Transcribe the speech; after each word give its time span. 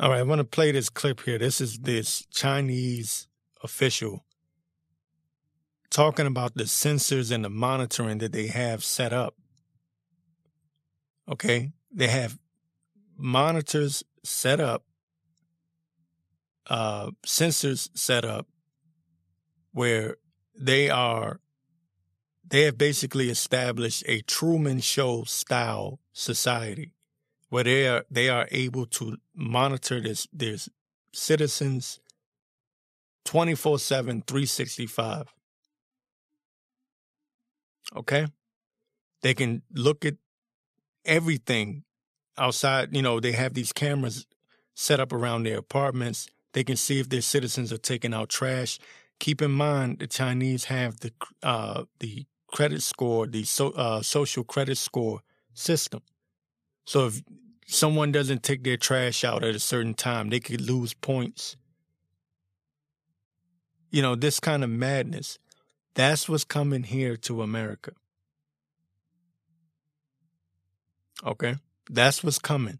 All 0.00 0.08
right, 0.08 0.20
I 0.20 0.22
want 0.22 0.38
to 0.38 0.44
play 0.44 0.72
this 0.72 0.88
clip 0.88 1.20
here. 1.24 1.36
This 1.36 1.60
is 1.60 1.80
this 1.80 2.24
Chinese 2.32 3.28
official 3.62 4.24
talking 5.90 6.26
about 6.26 6.54
the 6.54 6.64
sensors 6.64 7.30
and 7.30 7.44
the 7.44 7.50
monitoring 7.50 8.16
that 8.18 8.32
they 8.32 8.46
have 8.46 8.82
set 8.82 9.12
up. 9.12 9.34
Okay, 11.30 11.72
they 11.92 12.06
have 12.06 12.38
monitors 13.18 14.02
set 14.24 14.58
up, 14.58 14.84
uh, 16.68 17.10
sensors 17.26 17.90
set 17.92 18.24
up 18.24 18.46
where 19.72 20.16
they 20.58 20.88
are, 20.88 21.40
they 22.42 22.62
have 22.62 22.78
basically 22.78 23.28
established 23.28 24.02
a 24.06 24.22
Truman 24.22 24.80
Show 24.80 25.24
style 25.24 26.00
society 26.14 26.94
where 27.50 27.64
they 27.64 27.86
are 27.86 28.04
they 28.10 28.28
are 28.28 28.48
able 28.50 28.86
to 28.86 29.18
monitor 29.34 30.00
this 30.00 30.26
their 30.32 30.56
citizens 31.12 32.00
24/7 33.26 34.26
365 34.26 35.26
okay? 37.96 38.26
They 39.22 39.34
can 39.34 39.62
look 39.72 40.04
at 40.04 40.14
everything 41.04 41.84
outside 42.38 42.94
you 42.94 43.02
know 43.02 43.20
they 43.20 43.32
have 43.32 43.54
these 43.54 43.72
cameras 43.72 44.26
set 44.74 45.00
up 45.00 45.12
around 45.12 45.42
their 45.42 45.58
apartments. 45.58 46.28
They 46.52 46.64
can 46.64 46.76
see 46.76 47.00
if 47.00 47.08
their 47.08 47.20
citizens 47.20 47.72
are 47.72 47.78
taking 47.78 48.14
out 48.14 48.28
trash. 48.28 48.78
Keep 49.18 49.42
in 49.42 49.50
mind 49.50 49.98
the 49.98 50.06
chinese 50.06 50.64
have 50.66 51.00
the 51.00 51.12
uh 51.42 51.84
the 51.98 52.24
credit 52.52 52.82
score 52.82 53.26
the 53.26 53.44
so, 53.44 53.70
uh, 53.70 54.02
social 54.02 54.44
credit 54.44 54.78
score 54.78 55.20
system 55.54 56.00
so 56.84 57.06
if 57.06 57.22
someone 57.66 58.12
doesn't 58.12 58.42
take 58.42 58.64
their 58.64 58.76
trash 58.76 59.24
out 59.24 59.44
at 59.44 59.54
a 59.54 59.60
certain 59.60 59.94
time, 59.94 60.28
they 60.28 60.40
could 60.40 60.60
lose 60.60 60.92
points. 60.94 61.56
You 63.90 64.02
know, 64.02 64.14
this 64.14 64.40
kind 64.40 64.64
of 64.64 64.70
madness. 64.70 65.38
That's 65.94 66.28
what's 66.28 66.44
coming 66.44 66.84
here 66.84 67.16
to 67.18 67.42
America. 67.42 67.92
Okay? 71.24 71.56
That's 71.88 72.22
what's 72.22 72.38
coming. 72.38 72.78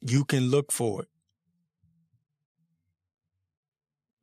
You 0.00 0.24
can 0.24 0.48
look 0.48 0.72
for 0.72 1.02
it. 1.02 1.08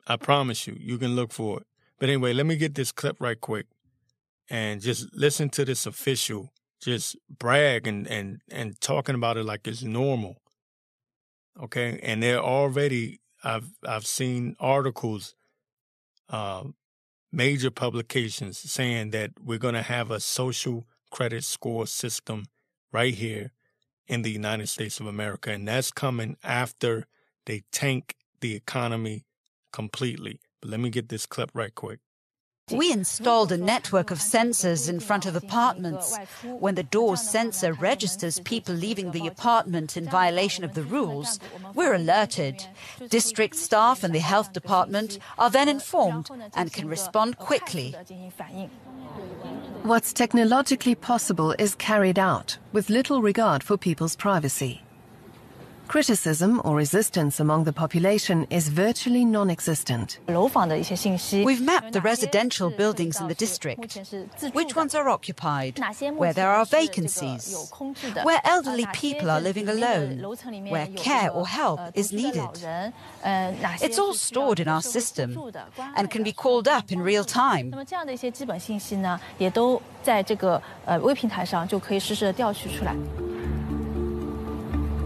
I 0.07 0.17
promise 0.17 0.67
you, 0.67 0.77
you 0.79 0.97
can 0.97 1.15
look 1.15 1.31
for 1.31 1.61
it. 1.61 1.67
But 1.99 2.09
anyway, 2.09 2.33
let 2.33 2.45
me 2.45 2.55
get 2.55 2.75
this 2.75 2.91
clip 2.91 3.17
right 3.19 3.39
quick 3.39 3.65
and 4.49 4.81
just 4.81 5.13
listen 5.13 5.49
to 5.49 5.65
this 5.65 5.85
official 5.85 6.51
just 6.85 7.15
brag 7.39 7.87
and 7.87 8.07
and 8.07 8.41
and 8.51 8.79
talking 8.79 9.15
about 9.15 9.37
it 9.37 9.43
like 9.43 9.67
it's 9.67 9.83
normal. 9.83 10.41
Okay, 11.61 11.99
and 12.03 12.21
they're 12.21 12.43
already 12.43 13.21
I've 13.43 13.71
I've 13.85 14.05
seen 14.05 14.55
articles, 14.59 15.35
uh, 16.29 16.63
major 17.31 17.71
publications 17.71 18.57
saying 18.59 19.11
that 19.11 19.31
we're 19.41 19.57
going 19.57 19.73
to 19.73 19.81
have 19.81 20.11
a 20.11 20.19
social 20.19 20.87
credit 21.11 21.43
score 21.43 21.87
system 21.87 22.45
right 22.91 23.13
here 23.13 23.51
in 24.07 24.21
the 24.21 24.31
United 24.31 24.67
States 24.67 24.99
of 24.99 25.07
America, 25.07 25.51
and 25.51 25.67
that's 25.67 25.91
coming 25.91 26.37
after 26.43 27.07
they 27.45 27.63
tank 27.71 28.15
the 28.41 28.53
economy 28.55 29.25
completely. 29.71 30.39
But 30.61 30.69
let 30.71 30.79
me 30.79 30.89
get 30.89 31.09
this 31.09 31.25
clip 31.25 31.49
right 31.53 31.73
quick. 31.73 31.99
We 32.71 32.91
installed 32.91 33.51
a 33.51 33.57
network 33.57 34.09
of 34.09 34.17
sensors 34.17 34.89
in 34.89 34.99
front 34.99 35.27
of 35.27 35.35
apartments. 35.35 36.17
When 36.43 36.73
the 36.73 36.81
door 36.81 37.15
sensor 37.15 37.73
registers 37.73 38.39
people 38.39 38.73
leaving 38.73 39.11
the 39.11 39.27
apartment 39.27 39.95
in 39.95 40.09
violation 40.09 40.63
of 40.63 40.73
the 40.73 40.81
rules, 40.81 41.39
we're 41.75 41.93
alerted. 41.93 42.65
District 43.07 43.55
staff 43.55 44.03
and 44.03 44.15
the 44.15 44.19
health 44.19 44.51
department 44.51 45.19
are 45.37 45.51
then 45.51 45.69
informed 45.69 46.31
and 46.55 46.73
can 46.73 46.87
respond 46.87 47.37
quickly. 47.37 47.93
What's 49.83 50.11
technologically 50.11 50.95
possible 50.95 51.53
is 51.59 51.75
carried 51.75 52.17
out 52.17 52.57
with 52.73 52.89
little 52.89 53.21
regard 53.21 53.61
for 53.61 53.77
people's 53.77 54.15
privacy. 54.15 54.81
Criticism 55.87 56.61
or 56.65 56.75
resistance 56.75 57.39
among 57.39 57.63
the 57.63 57.73
population 57.73 58.47
is 58.49 58.69
virtually 58.69 59.23
non-existent. 59.23 60.19
We've 60.27 61.61
mapped 61.61 61.93
the 61.93 62.01
residential 62.01 62.69
buildings 62.69 63.21
in 63.21 63.27
the 63.27 63.35
district. 63.35 63.97
Which 64.53 64.75
ones 64.75 64.95
are 64.95 65.07
occupied? 65.09 65.79
Where 66.15 66.33
there 66.33 66.49
are 66.49 66.65
vacancies? 66.65 67.71
Where 68.23 68.41
elderly 68.43 68.87
people 68.93 69.29
are 69.29 69.39
living 69.39 69.69
alone? 69.69 70.21
Where 70.69 70.87
care 70.95 71.29
or 71.31 71.47
help 71.47 71.79
is 71.93 72.11
needed? 72.11 72.49
It's 73.23 73.99
all 73.99 74.13
stored 74.13 74.59
in 74.59 74.67
our 74.67 74.81
system 74.81 75.39
and 75.95 76.09
can 76.09 76.23
be 76.23 76.33
called 76.33 76.67
up 76.67 76.91
in 76.91 76.99
real 77.01 77.23
time. 77.23 77.73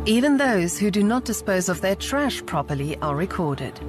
Even 0.10 0.38
those 0.38 0.76
who 0.76 0.90
do 0.90 1.04
not 1.04 1.24
dispose 1.24 1.70
of 1.70 1.82
their 1.82 1.94
trash 1.94 2.44
properly 2.48 2.98
are 2.98 3.16
recorded. 3.16 3.80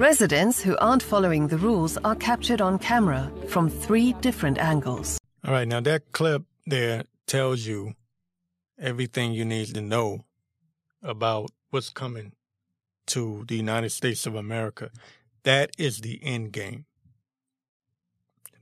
Residents 0.00 0.62
who 0.62 0.78
aren't 0.78 1.02
following 1.02 1.46
the 1.46 1.58
rules 1.58 1.98
are 1.98 2.14
captured 2.14 2.62
on 2.62 2.78
camera 2.78 3.30
from 3.48 3.68
three 3.68 4.14
different 4.22 4.56
angles. 4.56 5.18
All 5.44 5.52
right, 5.52 5.68
now 5.68 5.80
that 5.80 6.12
clip 6.12 6.44
there 6.64 7.04
tells 7.26 7.66
you 7.66 7.92
everything 8.78 9.34
you 9.34 9.44
need 9.44 9.74
to 9.74 9.82
know 9.82 10.24
about 11.02 11.50
what's 11.68 11.90
coming 11.90 12.32
to 13.08 13.44
the 13.46 13.56
United 13.56 13.90
States 13.90 14.24
of 14.24 14.34
America. 14.34 14.88
That 15.42 15.72
is 15.76 16.00
the 16.00 16.18
end 16.22 16.52
game. 16.52 16.86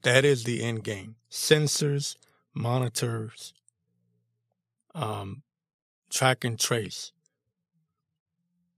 That 0.03 0.25
is 0.25 0.43
the 0.43 0.65
end 0.65 0.83
game. 0.83 1.15
Sensors, 1.31 2.17
monitors, 2.53 3.55
um, 4.93 5.45
track 6.13 6.45
and 6.45 6.61
trace. 6.61 7.11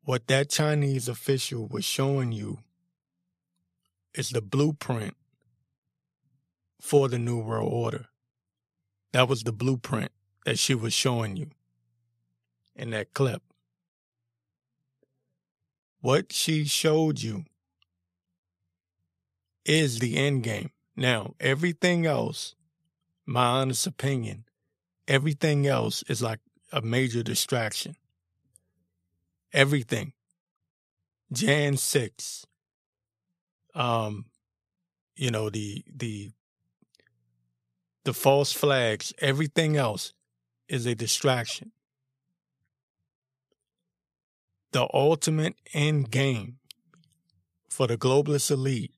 What 0.05 0.29
that 0.29 0.51
Chinese 0.51 1.09
official 1.09 1.67
was 1.67 1.85
showing 1.85 2.31
you 2.31 2.59
is 4.15 4.31
the 4.31 4.41
blueprint 4.41 5.17
for 6.81 7.09
the 7.09 7.19
New 7.19 7.41
World 7.41 7.73
Order. 7.73 8.07
That 9.13 9.29
was 9.29 9.43
the 9.43 9.53
blueprint 9.53 10.13
that 10.45 10.59
she 10.59 10.75
was 10.75 10.93
showing 10.93 11.37
you 11.37 11.51
in 12.77 12.91
that 12.91 13.15
clip. 13.15 13.43
What 16.01 16.33
she 16.33 16.67
showed 16.67 17.23
you 17.23 17.47
is 19.65 19.99
the 19.99 20.17
end 20.17 20.43
game. 20.43 20.71
Now, 20.97 21.35
everything 21.41 22.07
else, 22.07 22.55
my 23.27 23.47
honest 23.47 23.87
opinion, 23.87 24.45
everything 25.09 25.67
else 25.67 26.05
is 26.09 26.23
like 26.23 26.41
a 26.75 26.83
major 26.83 27.23
distraction. 27.23 27.95
Everything. 29.53 30.13
Jan 31.33 31.77
6. 31.77 32.47
Um, 33.77 34.27
you 35.15 35.31
know, 35.31 35.51
the 35.51 35.85
the 35.95 36.31
the 38.05 38.13
false 38.13 38.53
flags, 38.53 39.13
everything 39.21 39.77
else 39.77 40.13
is 40.69 40.85
a 40.85 40.95
distraction. 40.95 41.71
The 44.73 44.89
ultimate 44.93 45.55
end 45.73 46.11
game 46.11 46.59
for 47.69 47.87
the 47.87 47.97
globalist 47.97 48.51
elite 48.51 48.93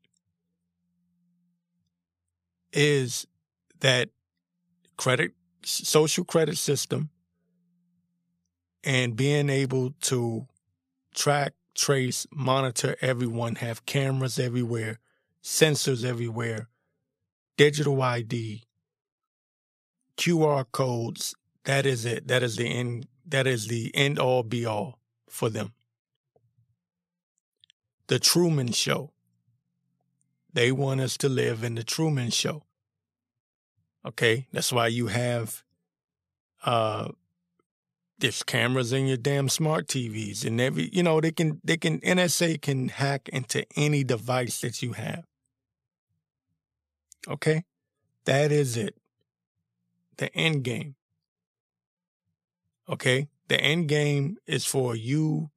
is 2.72 3.26
that 3.80 4.08
credit 4.96 5.32
social 5.62 6.24
credit 6.24 6.56
system 6.56 7.10
and 8.86 9.16
being 9.16 9.50
able 9.50 9.90
to 10.00 10.46
track, 11.12 11.54
trace, 11.74 12.24
monitor 12.32 12.96
everyone, 13.00 13.56
have 13.56 13.84
cameras 13.84 14.38
everywhere, 14.38 15.00
sensors 15.42 16.04
everywhere, 16.04 16.68
digital 17.56 18.00
ID, 18.00 18.62
QR 20.16 20.64
codes. 20.70 21.34
That 21.64 21.84
is 21.84 22.04
it. 22.04 22.28
That 22.28 22.44
is 22.44 22.54
the 22.56 22.68
end. 22.68 23.08
That 23.26 23.48
is 23.48 23.66
the 23.66 23.92
end 23.94 24.20
all 24.20 24.44
be 24.44 24.64
all 24.64 25.00
for 25.28 25.50
them. 25.50 25.72
The 28.06 28.20
Truman 28.20 28.70
Show. 28.70 29.10
They 30.52 30.70
want 30.70 31.00
us 31.00 31.16
to 31.18 31.28
live 31.28 31.64
in 31.64 31.74
the 31.74 31.82
Truman 31.82 32.30
Show. 32.30 32.62
Okay, 34.06 34.46
that's 34.52 34.72
why 34.72 34.86
you 34.86 35.08
have 35.08 35.64
uh, 36.64 37.08
there's 38.18 38.42
cameras 38.42 38.92
in 38.92 39.06
your 39.06 39.16
damn 39.16 39.48
smart 39.48 39.86
TVs 39.88 40.44
and 40.44 40.60
every 40.60 40.88
you 40.92 41.02
know 41.02 41.20
they 41.20 41.32
can 41.32 41.60
they 41.62 41.76
can 41.76 42.00
NSA 42.00 42.60
can 42.62 42.88
hack 42.88 43.28
into 43.30 43.66
any 43.76 44.04
device 44.04 44.60
that 44.60 44.82
you 44.82 44.92
have. 44.94 45.24
Okay? 47.28 47.64
That 48.24 48.52
is 48.52 48.76
it. 48.76 48.94
The 50.16 50.34
end 50.34 50.64
game. 50.64 50.94
Okay? 52.88 53.28
The 53.48 53.60
end 53.60 53.88
game 53.88 54.38
is 54.46 54.64
for 54.64 54.96
you 54.96 55.50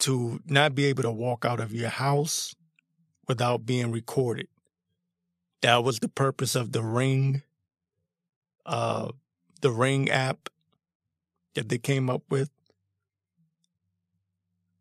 to 0.00 0.40
not 0.46 0.74
be 0.74 0.84
able 0.86 1.02
to 1.04 1.10
walk 1.10 1.44
out 1.44 1.60
of 1.60 1.72
your 1.72 1.88
house 1.88 2.54
without 3.26 3.64
being 3.64 3.90
recorded. 3.90 4.48
That 5.62 5.82
was 5.82 6.00
the 6.00 6.08
purpose 6.08 6.54
of 6.54 6.72
the 6.72 6.82
Ring, 6.82 7.42
uh, 8.66 9.10
the 9.62 9.70
Ring 9.70 10.10
app 10.10 10.48
that 11.56 11.68
they 11.68 11.78
came 11.78 12.08
up 12.08 12.22
with. 12.30 12.50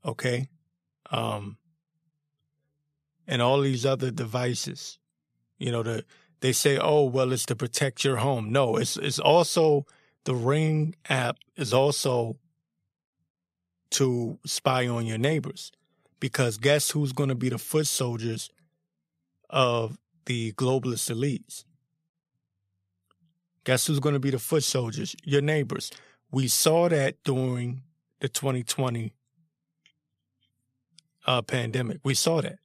Okay. 0.06 0.48
Um, 1.10 1.58
and 3.28 3.42
all 3.42 3.62
these 3.62 3.86
other 3.86 4.12
devices. 4.12 5.00
You 5.58 5.72
know, 5.72 5.84
the 5.84 6.06
they 6.42 6.52
say, 6.52 6.78
oh, 6.78 7.06
well, 7.06 7.32
it's 7.32 7.46
to 7.48 7.56
protect 7.56 8.04
your 8.04 8.18
home. 8.18 8.52
No, 8.52 8.76
it's 8.76 8.98
it's 8.98 9.20
also 9.20 9.86
the 10.26 10.36
Ring 10.36 10.96
app 11.10 11.38
is 11.56 11.74
also 11.74 12.38
to 13.92 14.38
spy 14.46 14.88
on 14.88 15.06
your 15.06 15.18
neighbors. 15.18 15.72
Because 16.20 16.58
guess 16.58 16.92
who's 16.92 17.14
going 17.14 17.30
to 17.30 17.36
be 17.36 17.50
the 17.50 17.58
foot 17.58 17.88
soldiers 17.88 18.50
of 19.50 19.98
the 20.26 20.54
globalist 20.54 21.12
elites? 21.14 21.66
Guess 23.64 23.88
who's 23.88 24.00
going 24.00 24.14
to 24.14 24.20
be 24.20 24.30
the 24.30 24.40
foot 24.40 24.64
soldiers? 24.64 25.16
Your 25.24 25.42
neighbors. 25.42 25.92
We 26.32 26.48
saw 26.48 26.90
that 26.90 27.24
during 27.24 27.84
the 28.20 28.30
2020 28.30 29.14
uh, 31.28 31.42
pandemic. 31.42 32.00
We 32.04 32.14
saw 32.14 32.42
that. 32.42 32.60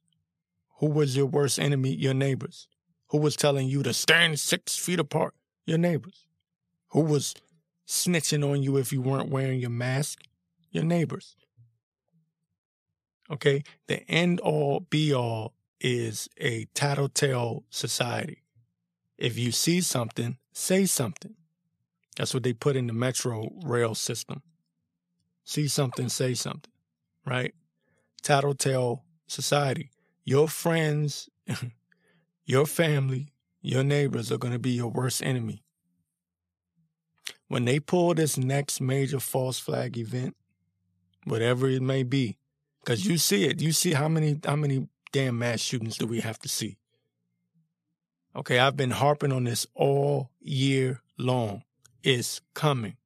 Who 0.79 0.87
was 0.87 1.15
your 1.15 1.25
worst 1.25 1.59
enemy? 1.59 1.93
Your 1.93 2.13
neighbors. 2.13 2.67
Who 3.09 3.17
was 3.17 3.35
telling 3.35 3.67
you 3.67 3.83
to 3.83 3.93
stand 3.93 4.39
six 4.39 4.75
feet 4.75 4.99
apart? 4.99 5.33
Your 5.65 5.77
neighbors. 5.77 6.25
Who 6.89 7.01
was 7.01 7.35
snitching 7.87 8.49
on 8.49 8.63
you 8.63 8.77
if 8.77 8.91
you 8.91 9.01
weren't 9.01 9.29
wearing 9.29 9.59
your 9.59 9.69
mask? 9.69 10.23
Your 10.71 10.83
neighbors. 10.83 11.35
Okay? 13.29 13.63
The 13.87 14.09
end 14.09 14.39
all 14.39 14.81
be 14.81 15.13
all 15.13 15.53
is 15.79 16.29
a 16.37 16.65
tattletale 16.73 17.63
society. 17.69 18.43
If 19.17 19.37
you 19.37 19.51
see 19.51 19.81
something, 19.81 20.37
say 20.53 20.85
something. 20.85 21.35
That's 22.21 22.35
what 22.35 22.43
they 22.43 22.53
put 22.53 22.75
in 22.75 22.85
the 22.85 22.93
metro 22.93 23.49
rail 23.63 23.95
system. 23.95 24.43
See 25.43 25.67
something, 25.67 26.07
say 26.07 26.35
something, 26.35 26.71
right? 27.25 27.55
Tattletale 28.21 29.03
society. 29.25 29.89
Your 30.23 30.47
friends, 30.47 31.29
your 32.45 32.67
family, 32.67 33.33
your 33.63 33.83
neighbors 33.83 34.31
are 34.31 34.37
going 34.37 34.53
to 34.53 34.59
be 34.59 34.69
your 34.69 34.89
worst 34.91 35.23
enemy. 35.23 35.63
When 37.47 37.65
they 37.65 37.79
pull 37.79 38.13
this 38.13 38.37
next 38.37 38.81
major 38.81 39.19
false 39.19 39.57
flag 39.57 39.97
event, 39.97 40.35
whatever 41.23 41.67
it 41.69 41.81
may 41.81 42.03
be, 42.03 42.37
because 42.83 43.03
you 43.03 43.17
see 43.17 43.45
it, 43.45 43.63
you 43.63 43.71
see 43.71 43.93
how 43.93 44.07
many 44.07 44.39
how 44.45 44.57
many 44.57 44.87
damn 45.11 45.39
mass 45.39 45.59
shootings 45.59 45.97
do 45.97 46.05
we 46.05 46.19
have 46.19 46.37
to 46.37 46.47
see? 46.47 46.77
Okay, 48.35 48.59
I've 48.59 48.77
been 48.77 48.91
harping 48.91 49.31
on 49.31 49.45
this 49.45 49.65
all 49.73 50.29
year 50.39 51.01
long. 51.17 51.63
It's 52.03 52.41
coming. 52.53 52.97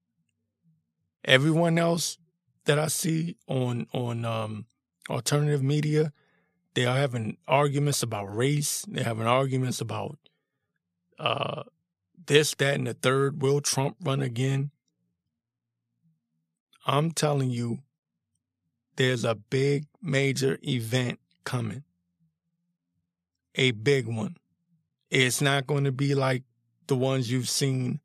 Everyone 1.23 1.77
else 1.77 2.17
that 2.65 2.79
I 2.79 2.87
see 2.87 3.37
on 3.47 3.87
on 3.93 4.25
um, 4.25 4.65
alternative 5.09 5.63
media, 5.63 6.13
they 6.73 6.85
are 6.85 6.97
having 6.97 7.37
arguments 7.47 8.03
about 8.03 8.35
race. 8.35 8.85
They're 8.87 9.03
having 9.03 9.27
arguments 9.27 9.81
about 9.81 10.17
uh, 11.19 11.63
this, 12.27 12.53
that, 12.55 12.75
and 12.75 12.87
the 12.87 12.93
third. 12.93 13.41
Will 13.41 13.61
Trump 13.61 13.97
run 14.03 14.21
again? 14.21 14.71
I'm 16.85 17.11
telling 17.11 17.49
you, 17.49 17.79
there's 18.95 19.25
a 19.25 19.35
big 19.35 19.85
major 20.01 20.57
event 20.63 21.19
coming. 21.43 21.83
A 23.55 23.71
big 23.71 24.07
one. 24.07 24.37
It's 25.09 25.41
not 25.41 25.65
going 25.67 25.85
to 25.85 25.91
be 25.91 26.13
like 26.13 26.43
the 26.87 26.95
ones 26.95 27.31
you've 27.31 27.49
seen 27.49 27.99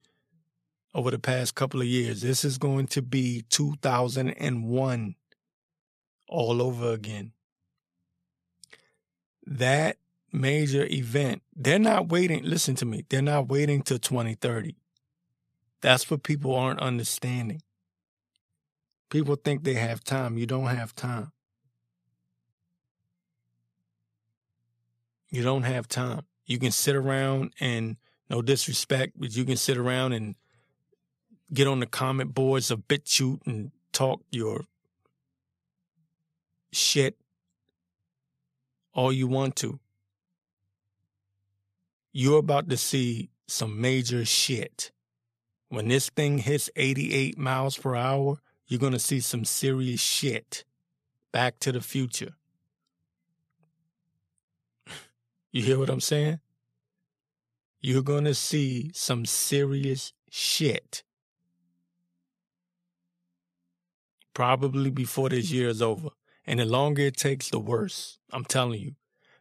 over 0.94 1.10
the 1.10 1.18
past 1.18 1.54
couple 1.54 1.80
of 1.80 1.86
years. 1.86 2.20
This 2.20 2.44
is 2.44 2.58
going 2.58 2.86
to 2.88 3.02
be 3.02 3.44
2001 3.50 5.14
all 6.28 6.62
over 6.62 6.92
again. 6.92 7.32
That 9.46 9.96
major 10.32 10.86
event, 10.86 11.42
they're 11.56 11.78
not 11.78 12.08
waiting. 12.08 12.44
Listen 12.44 12.74
to 12.76 12.86
me. 12.86 13.04
They're 13.08 13.22
not 13.22 13.48
waiting 13.48 13.82
till 13.82 13.98
2030. 13.98 14.76
That's 15.80 16.10
what 16.10 16.22
people 16.22 16.54
aren't 16.54 16.80
understanding. 16.80 17.62
People 19.08 19.34
think 19.34 19.64
they 19.64 19.74
have 19.74 20.04
time. 20.04 20.38
You 20.38 20.46
don't 20.46 20.66
have 20.66 20.94
time. 20.94 21.32
You 25.30 25.42
don't 25.42 25.62
have 25.62 25.88
time. 25.88 26.22
You 26.46 26.58
can 26.58 26.70
sit 26.70 26.96
around 26.96 27.54
and, 27.60 27.96
no 28.28 28.42
disrespect, 28.42 29.14
but 29.16 29.34
you 29.34 29.44
can 29.44 29.56
sit 29.56 29.76
around 29.76 30.12
and 30.12 30.36
get 31.52 31.66
on 31.66 31.80
the 31.80 31.86
comment 31.86 32.34
boards 32.34 32.70
of 32.70 32.86
BitChute 32.88 33.46
and 33.46 33.72
talk 33.92 34.22
your 34.30 34.64
shit 36.72 37.16
all 38.92 39.12
you 39.12 39.26
want 39.26 39.56
to. 39.56 39.78
You're 42.12 42.38
about 42.38 42.68
to 42.70 42.76
see 42.76 43.30
some 43.46 43.80
major 43.80 44.24
shit. 44.24 44.90
When 45.68 45.88
this 45.88 46.10
thing 46.10 46.38
hits 46.38 46.68
88 46.74 47.38
miles 47.38 47.76
per 47.76 47.94
hour, 47.94 48.38
you're 48.66 48.80
going 48.80 48.92
to 48.92 48.98
see 48.98 49.20
some 49.20 49.44
serious 49.44 50.00
shit. 50.00 50.64
Back 51.32 51.60
to 51.60 51.70
the 51.70 51.80
future. 51.80 52.34
you 55.52 55.62
hear 55.62 55.78
what 55.78 55.90
I'm 55.90 56.00
saying? 56.00 56.40
You're 57.80 58.02
going 58.02 58.24
to 58.24 58.34
see 58.34 58.90
some 58.92 59.24
serious 59.24 60.12
shit. 60.28 61.04
Probably 64.34 64.90
before 64.90 65.28
this 65.28 65.50
year 65.50 65.68
is 65.68 65.82
over. 65.82 66.10
And 66.46 66.60
the 66.60 66.64
longer 66.64 67.02
it 67.02 67.16
takes, 67.16 67.50
the 67.50 67.58
worse. 67.58 68.18
I'm 68.32 68.44
telling 68.44 68.80
you. 68.80 68.94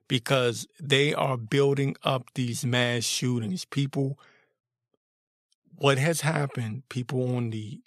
Because 0.07 0.67
they 0.79 1.13
are 1.13 1.37
building 1.37 1.95
up 2.03 2.29
these 2.33 2.65
mass 2.65 3.03
shootings. 3.03 3.65
People, 3.65 4.19
what 5.75 5.97
has 5.97 6.21
happened, 6.21 6.83
people 6.89 7.35
on 7.35 7.51
the 7.51 7.81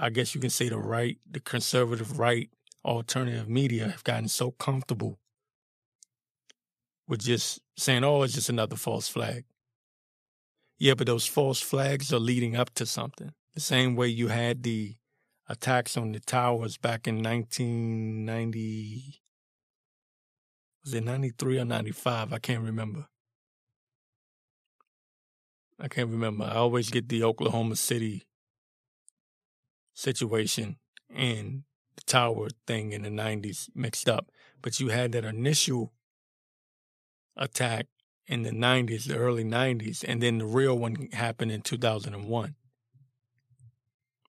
I 0.00 0.10
guess 0.10 0.32
you 0.34 0.40
can 0.40 0.50
say 0.50 0.68
the 0.68 0.78
right, 0.78 1.18
the 1.28 1.40
conservative 1.40 2.20
right, 2.20 2.48
alternative 2.84 3.48
media 3.48 3.88
have 3.88 4.04
gotten 4.04 4.28
so 4.28 4.52
comfortable 4.52 5.18
with 7.08 7.20
just 7.20 7.60
saying, 7.76 8.04
oh, 8.04 8.22
it's 8.22 8.34
just 8.34 8.48
another 8.48 8.76
false 8.76 9.08
flag. 9.08 9.44
Yeah, 10.78 10.94
but 10.94 11.08
those 11.08 11.26
false 11.26 11.60
flags 11.60 12.12
are 12.12 12.20
leading 12.20 12.54
up 12.54 12.72
to 12.74 12.86
something. 12.86 13.32
The 13.54 13.60
same 13.60 13.96
way 13.96 14.06
you 14.06 14.28
had 14.28 14.62
the 14.62 14.94
attacks 15.48 15.96
on 15.96 16.12
the 16.12 16.20
towers 16.20 16.76
back 16.76 17.08
in 17.08 17.22
1990. 17.22 19.22
Was 20.84 20.94
it 20.94 21.04
93 21.04 21.58
or 21.58 21.64
95? 21.64 22.32
I 22.32 22.38
can't 22.38 22.62
remember. 22.62 23.06
I 25.80 25.88
can't 25.88 26.10
remember. 26.10 26.44
I 26.44 26.56
always 26.56 26.90
get 26.90 27.08
the 27.08 27.22
Oklahoma 27.22 27.76
City 27.76 28.26
situation 29.94 30.76
and 31.14 31.62
the 31.96 32.02
tower 32.02 32.48
thing 32.66 32.92
in 32.92 33.02
the 33.02 33.10
90s 33.10 33.68
mixed 33.74 34.08
up. 34.08 34.30
But 34.60 34.80
you 34.80 34.88
had 34.88 35.12
that 35.12 35.24
initial 35.24 35.92
attack 37.36 37.86
in 38.26 38.42
the 38.42 38.50
90s, 38.50 39.04
the 39.04 39.16
early 39.16 39.44
90s, 39.44 40.04
and 40.06 40.22
then 40.22 40.38
the 40.38 40.46
real 40.46 40.76
one 40.76 41.08
happened 41.12 41.52
in 41.52 41.62
2001. 41.62 42.56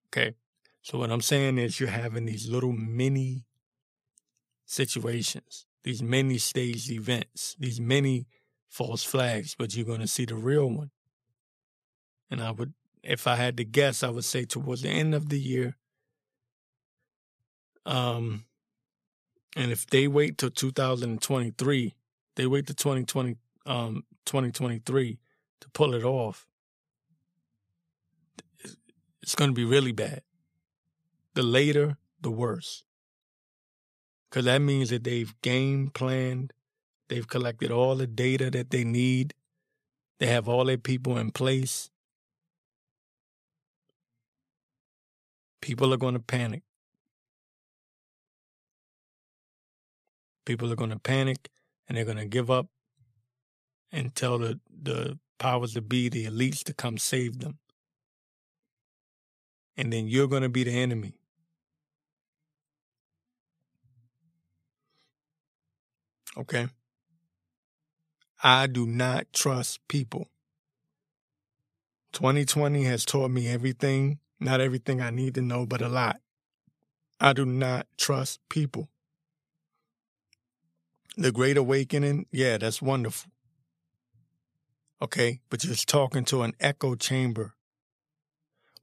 Okay. 0.08 0.36
So 0.90 0.98
what 0.98 1.12
I'm 1.12 1.22
saying 1.22 1.60
is 1.60 1.80
you're 1.80 1.88
having 1.88 2.26
these 2.26 2.50
little 2.50 2.74
mini 2.74 3.46
situations, 4.66 5.68
these 5.84 6.02
many 6.02 6.40
staged 6.40 6.90
events, 6.90 7.56
these 7.60 7.80
many 7.80 8.26
false 8.70 9.04
flags, 9.04 9.54
but 9.56 9.76
you're 9.76 9.86
going 9.86 10.00
to 10.00 10.08
see 10.08 10.26
the 10.26 10.34
real 10.34 10.68
one. 10.68 10.90
And 12.32 12.42
I 12.42 12.50
would 12.50 12.74
if 13.04 13.28
I 13.28 13.36
had 13.36 13.56
to 13.58 13.66
guess, 13.66 14.02
I 14.02 14.10
would 14.10 14.26
say 14.26 14.46
towards 14.46 14.82
the 14.82 14.90
end 14.90 15.14
of 15.14 15.30
the 15.30 15.40
year. 15.40 15.78
Um, 17.86 18.46
and 19.56 19.72
if 19.72 19.86
they 19.86 20.08
wait 20.08 20.40
till 20.40 20.50
2023, 20.50 21.96
they 22.36 22.48
wait 22.48 22.66
to 22.66 22.74
2020, 22.74 23.36
um, 23.68 24.06
2023 24.26 25.20
to 25.60 25.70
pull 25.70 25.94
it 25.94 26.04
off. 26.04 26.48
It's 29.22 29.36
going 29.36 29.52
to 29.52 29.56
be 29.56 29.66
really 29.66 29.92
bad. 29.92 30.24
The 31.40 31.44
later, 31.44 31.96
the 32.20 32.32
worse. 32.32 32.84
Because 34.30 34.44
that 34.44 34.60
means 34.60 34.90
that 34.90 35.06
they've 35.06 35.34
game 35.42 35.90
planned, 35.90 36.52
they've 37.08 37.26
collected 37.26 37.72
all 37.72 37.96
the 37.96 38.08
data 38.08 38.52
that 38.52 38.72
they 38.72 38.84
need, 38.84 39.34
they 40.20 40.26
have 40.26 40.50
all 40.50 40.66
their 40.66 40.78
people 40.78 41.18
in 41.18 41.32
place, 41.32 41.92
People 45.62 45.94
are 45.94 45.98
going 45.98 46.14
to 46.14 46.20
panic. 46.20 46.64
People 50.46 50.72
are 50.72 50.76
going 50.76 50.90
to 50.90 51.00
panic 51.00 51.50
and 51.88 51.98
they're 51.98 52.06
going 52.06 52.18
to 52.18 52.26
give 52.26 52.50
up 52.50 52.68
and 53.92 54.16
tell 54.16 54.40
the, 54.40 54.60
the 54.70 55.20
powers 55.38 55.74
to 55.74 55.82
be, 55.82 56.10
the 56.10 56.26
elites, 56.26 56.64
to 56.64 56.74
come 56.74 56.98
save 56.98 57.40
them. 57.40 57.60
And 59.78 59.94
then 59.94 60.08
you're 60.08 60.28
going 60.28 60.44
to 60.44 60.50
be 60.50 60.64
the 60.64 60.72
enemy. 60.72 61.19
Okay? 66.40 66.68
I 68.42 68.68
do 68.68 68.88
not 68.88 69.28
trust 69.34 69.80
people. 69.88 70.30
2020 72.14 72.86
has 72.86 73.06
taught 73.06 73.30
me 73.30 73.48
everything, 73.48 74.20
not 74.40 74.62
everything 74.62 75.02
I 75.02 75.10
need 75.10 75.36
to 75.36 75.42
know, 75.42 75.66
but 75.66 75.82
a 75.82 75.90
lot. 75.90 76.22
I 77.20 77.34
do 77.34 77.46
not 77.46 77.88
trust 77.98 78.40
people. 78.50 78.88
The 81.18 81.34
Great 81.34 81.58
Awakening, 81.58 82.28
yeah, 82.32 82.58
that's 82.58 82.82
wonderful. 82.82 83.32
Okay, 85.02 85.42
but 85.50 85.64
you're 85.64 85.74
just 85.74 85.90
talking 85.90 86.24
to 86.26 86.44
an 86.44 86.54
echo 86.60 86.96
chamber. 86.96 87.56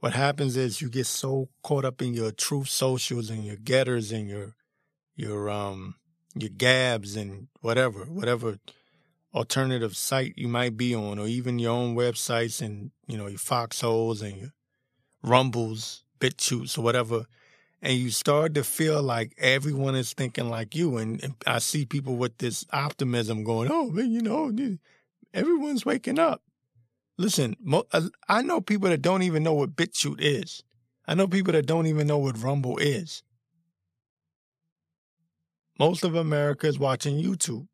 What 0.00 0.12
happens 0.12 0.56
is 0.56 0.82
you 0.82 0.90
get 0.90 1.06
so 1.06 1.48
caught 1.62 1.86
up 1.86 2.02
in 2.02 2.12
your 2.12 2.30
truth 2.30 2.68
socials 2.68 3.30
and 3.30 3.44
your 3.44 3.56
Gettrs 3.56 4.12
and 4.12 4.28
your 4.28 4.54
your 5.14 5.48
um 5.48 5.94
your 6.38 6.50
gabs 6.50 7.16
and 7.16 7.49
whatever, 7.61 8.05
whatever 8.05 8.59
alternative 9.35 9.97
site 9.97 10.35
you 10.37 10.49
might 10.49 10.76
be 10.76 10.95
on, 10.95 11.19
or 11.19 11.26
even 11.26 11.59
your 11.59 11.73
own 11.73 11.95
websites 11.95 12.62
and 12.62 12.90
you 13.07 13.16
know 13.16 13.26
your 13.26 13.38
foxholes 13.38 14.23
and 14.23 14.37
your 14.37 14.52
rumbles, 15.23 16.05
BitChutes, 16.21 16.78
or 16.78 16.83
whatever, 16.83 17.26
and 17.83 17.95
you 17.95 18.11
start 18.11 18.55
to 18.55 18.64
feel 18.64 19.02
like 19.02 19.35
everyone 19.38 19.95
is 19.95 20.12
thinking 20.12 20.49
like 20.49 20.75
you. 20.75 20.97
And, 20.97 21.23
and 21.23 21.35
I 21.47 21.59
see 21.59 21.85
people 21.85 22.16
with 22.16 22.38
this 22.38 22.64
optimism 22.73 23.45
going, 23.45 23.71
"Oh, 23.71 23.90
man, 23.90 24.11
you 24.11 24.23
know, 24.23 24.52
everyone's 25.35 25.85
waking 25.85 26.19
up." 26.19 26.43
Listen, 27.19 27.57
uh, 27.93 28.09
I 28.28 28.43
know 28.43 28.61
people 28.61 28.90
that 28.90 29.00
don't 29.00 29.23
even 29.23 29.43
know 29.43 29.55
what 29.55 29.75
BitChute 29.75 30.21
is. 30.21 30.62
I 31.09 31.14
know 31.14 31.26
people 31.26 31.52
that 31.52 31.66
don't 31.66 31.87
even 31.87 32.07
know 32.07 32.19
what 32.19 32.43
Rumble 32.43 32.76
is. 32.78 33.23
Most 35.78 36.04
of 36.04 36.14
America 36.14 36.66
is 36.66 36.78
watching 36.78 37.23
YouTube. 37.23 37.66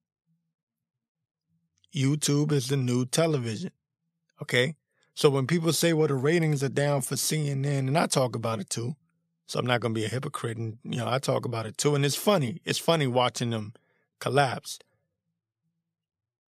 YouTube 1.94 2.52
is 2.52 2.68
the 2.68 2.76
new 2.76 3.06
television. 3.06 3.70
Okay? 4.40 4.74
So 5.14 5.30
when 5.30 5.46
people 5.46 5.72
say, 5.72 5.92
well, 5.92 6.08
the 6.08 6.14
ratings 6.14 6.64
are 6.64 6.68
down 6.68 7.02
for 7.02 7.14
CNN, 7.14 7.78
and 7.78 7.98
I 7.98 8.06
talk 8.06 8.34
about 8.34 8.60
it 8.60 8.70
too. 8.70 8.96
So 9.46 9.58
I'm 9.58 9.66
not 9.66 9.80
going 9.80 9.94
to 9.94 10.00
be 10.00 10.06
a 10.06 10.08
hypocrite. 10.08 10.56
And, 10.56 10.78
you 10.82 10.96
know, 10.96 11.08
I 11.08 11.18
talk 11.18 11.44
about 11.44 11.66
it 11.66 11.76
too. 11.76 11.94
And 11.94 12.04
it's 12.04 12.16
funny. 12.16 12.60
It's 12.64 12.78
funny 12.78 13.06
watching 13.06 13.50
them 13.50 13.74
collapse. 14.18 14.78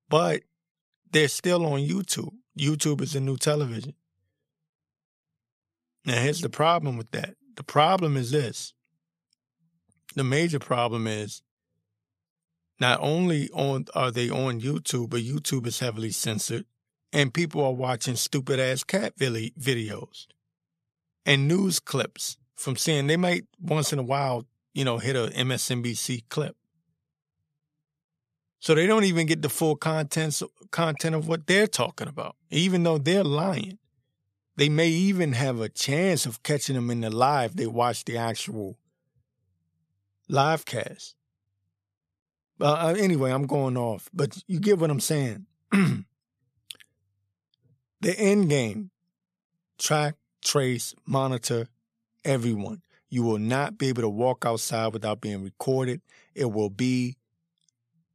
But 0.10 0.44
they're 1.12 1.28
still 1.28 1.66
on 1.66 1.82
YouTube. 1.82 2.34
YouTube 2.58 3.02
is 3.02 3.14
the 3.14 3.20
new 3.20 3.38
television. 3.38 3.94
Now, 6.06 6.22
here's 6.22 6.42
the 6.42 6.50
problem 6.50 6.98
with 6.98 7.12
that. 7.12 7.36
The 7.56 7.64
problem 7.64 8.18
is 8.18 8.32
this. 8.32 8.74
The 10.16 10.24
major 10.24 10.60
problem 10.60 11.08
is 11.08 11.42
not 12.84 13.00
only 13.02 13.50
on 13.52 13.86
are 13.96 14.12
they 14.12 14.30
on 14.30 14.60
YouTube, 14.60 15.12
but 15.12 15.22
YouTube 15.22 15.66
is 15.66 15.80
heavily 15.80 16.12
censored, 16.12 16.66
and 17.14 17.34
people 17.34 17.64
are 17.64 17.72
watching 17.72 18.18
stupid 18.18 18.60
ass 18.60 18.84
cat 18.84 19.18
videos 19.18 20.28
and 21.26 21.48
news 21.48 21.80
clips 21.80 22.36
from 22.56 22.76
CNN. 22.76 23.08
They 23.08 23.16
might 23.16 23.46
once 23.58 23.94
in 23.94 24.00
a 24.00 24.04
while, 24.04 24.46
you 24.74 24.84
know, 24.84 24.98
hit 24.98 25.16
a 25.16 25.32
MSNBC 25.34 26.24
clip. 26.28 26.58
So 28.60 28.76
they 28.76 28.86
don't 28.86 29.06
even 29.06 29.28
get 29.28 29.42
the 29.42 29.48
full 29.48 29.78
contents 29.78 30.44
content 30.72 31.16
of 31.16 31.26
what 31.26 31.48
they're 31.48 31.68
talking 31.68 32.10
about, 32.10 32.36
even 32.50 32.84
though 32.84 32.98
they're 32.98 33.24
lying. 33.24 33.78
They 34.58 34.68
may 34.68 34.90
even 34.90 35.32
have 35.32 35.62
a 35.62 35.70
chance 35.70 36.26
of 36.26 36.44
catching 36.44 36.76
them 36.76 36.92
in 36.92 37.00
the 37.00 37.10
live. 37.10 37.56
They 37.56 37.66
watch 37.66 38.04
the 38.04 38.18
actual 38.18 38.78
live 40.28 40.66
cast. 40.66 41.16
Uh, 42.64 42.96
anyway, 42.98 43.30
I'm 43.30 43.46
going 43.46 43.76
off, 43.76 44.10
but 44.14 44.42
you 44.48 44.58
get 44.58 44.80
what 44.80 44.90
I'm 44.90 45.02
saying. 45.02 45.48
the 45.72 46.06
end 48.18 48.50
game 48.50 48.90
track, 49.78 50.16
trace, 50.42 50.96
monitor 51.06 51.68
everyone. 52.24 52.82
You 53.10 53.24
will 53.24 53.38
not 53.38 53.78
be 53.78 53.90
able 53.90 54.04
to 54.04 54.10
walk 54.10 54.46
outside 54.46 54.94
without 54.94 55.20
being 55.20 55.44
recorded. 55.44 56.02
It 56.34 56.54
will 56.54 56.70
be 56.70 57.18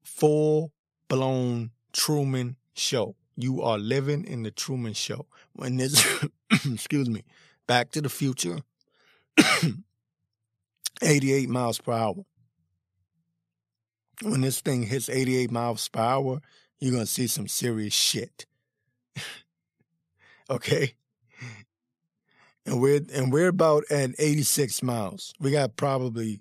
full 0.03 0.73
blown 1.09 1.73
Truman 1.93 2.57
Show. 2.73 3.17
You 3.37 3.61
are 3.61 3.77
living 3.77 4.25
in 4.25 4.45
the 4.45 4.51
Truman 4.51 4.95
Show. 4.95 5.27
When 5.53 5.77
this, 5.77 6.03
excuse 6.65 7.11
me, 7.11 7.23
Back 7.67 7.91
to 7.91 8.01
the 8.01 8.09
Future, 8.09 8.61
88 11.03 11.51
miles 11.51 11.79
per 11.79 11.93
hour 11.93 12.25
when 14.23 14.41
this 14.41 14.61
thing 14.61 14.85
hits 14.85 15.09
88 15.09 15.51
miles 15.51 15.89
per 15.89 16.01
hour, 16.01 16.41
you're 16.79 16.93
going 16.93 17.05
to 17.05 17.11
see 17.11 17.27
some 17.27 17.49
serious 17.49 17.95
shit. 17.95 18.47
okay? 20.51 20.95
And 22.67 22.83
we're 22.83 23.01
and 23.15 23.33
we're 23.33 23.49
about 23.49 23.85
at 23.91 24.11
86 24.19 24.83
miles. 24.83 25.33
We 25.41 25.51
got 25.51 25.77
probably 25.77 26.41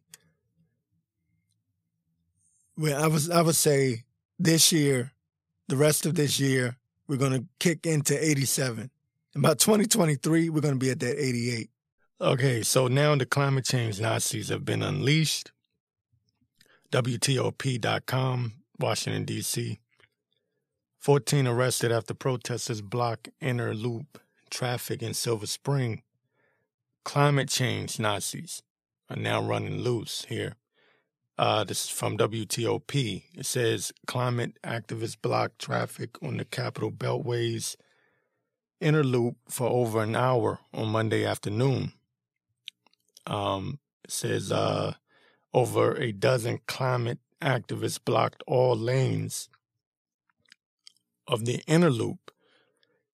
well, 2.78 3.02
I 3.02 3.08
was 3.08 3.30
I 3.30 3.42
would 3.42 3.56
say 3.56 4.04
this 4.38 4.74
year, 4.74 5.14
the 5.70 5.78
rest 5.78 6.06
of 6.06 6.16
this 6.16 6.38
year, 6.38 6.76
we're 7.08 7.16
gonna 7.18 7.46
kick 7.60 7.86
into 7.86 8.22
87. 8.22 8.90
And 9.36 9.44
by 9.44 9.54
2023, 9.54 10.50
we're 10.50 10.60
gonna 10.60 10.76
be 10.76 10.90
at 10.90 11.00
that 11.00 11.18
88. 11.18 11.70
Okay, 12.20 12.62
so 12.62 12.88
now 12.88 13.16
the 13.16 13.26
climate 13.26 13.64
change 13.64 14.02
Nazis 14.02 14.50
have 14.50 14.66
been 14.66 14.84
unleashed. 14.84 15.54
WTOP.com, 16.92 18.54
Washington, 18.80 19.26
D.C. 19.26 19.80
14 21.00 21.48
arrested 21.48 21.92
after 21.92 22.14
protesters 22.14 22.82
block 22.82 23.28
inner 23.42 23.74
loop 23.74 24.20
traffic 24.50 25.04
in 25.04 25.14
Silver 25.14 25.48
Spring. 25.48 26.02
Climate 27.04 27.50
change 27.50 28.00
Nazis 28.00 28.64
are 29.10 29.16
now 29.16 29.42
running 29.42 29.80
loose 29.80 30.26
here. 30.30 30.56
Uh, 31.38 31.64
this 31.64 31.86
is 31.86 31.90
from 31.90 32.18
WTOP. 32.18 33.24
It 33.36 33.46
says 33.46 33.92
climate 34.08 34.58
activists 34.64 35.22
block 35.22 35.58
traffic 35.58 36.22
on 36.24 36.38
the 36.38 36.46
Capital 36.46 36.92
Beltway's 36.92 37.78
inner 38.82 39.04
loop 39.04 39.36
for 39.50 39.68
over 39.68 40.02
an 40.04 40.16
hour 40.16 40.60
on 40.74 40.90
Monday 40.90 41.26
afternoon. 41.26 41.94
Um, 43.26 43.80
it 44.04 44.12
says 44.12 44.52
uh, 44.52 44.94
over 45.54 45.96
a 45.96 46.12
dozen 46.12 46.60
climate 46.68 47.20
activists 47.42 48.00
blocked 48.04 48.44
all 48.48 48.76
lanes 48.76 49.50
of 51.28 51.46
the 51.46 51.62
inner 51.68 51.90
loop. 51.90 52.32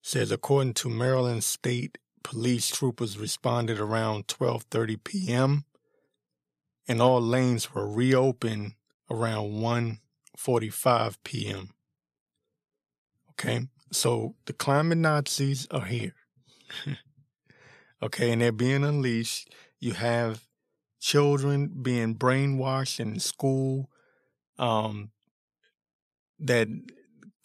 Says 0.01 0.31
according 0.31 0.73
to 0.75 0.89
Maryland 0.89 1.43
State 1.43 1.97
Police, 2.23 2.69
troopers 2.69 3.17
responded 3.17 3.79
around 3.79 4.27
12:30 4.27 5.03
p.m. 5.03 5.65
and 6.87 7.01
all 7.01 7.21
lanes 7.21 7.73
were 7.73 7.87
reopened 7.87 8.73
around 9.09 9.51
1:45 9.51 11.17
p.m. 11.23 11.69
Okay, 13.31 13.67
so 13.91 14.35
the 14.45 14.53
climate 14.53 14.97
Nazis 14.97 15.67
are 15.71 15.85
here. 15.85 16.15
okay, 18.03 18.31
and 18.31 18.41
they're 18.41 18.51
being 18.51 18.83
unleashed. 18.83 19.53
You 19.79 19.93
have 19.93 20.45
children 21.03 21.69
being 21.81 22.15
brainwashed 22.15 22.97
in 22.97 23.19
school, 23.19 23.89
um, 24.57 25.11
that 26.39 26.69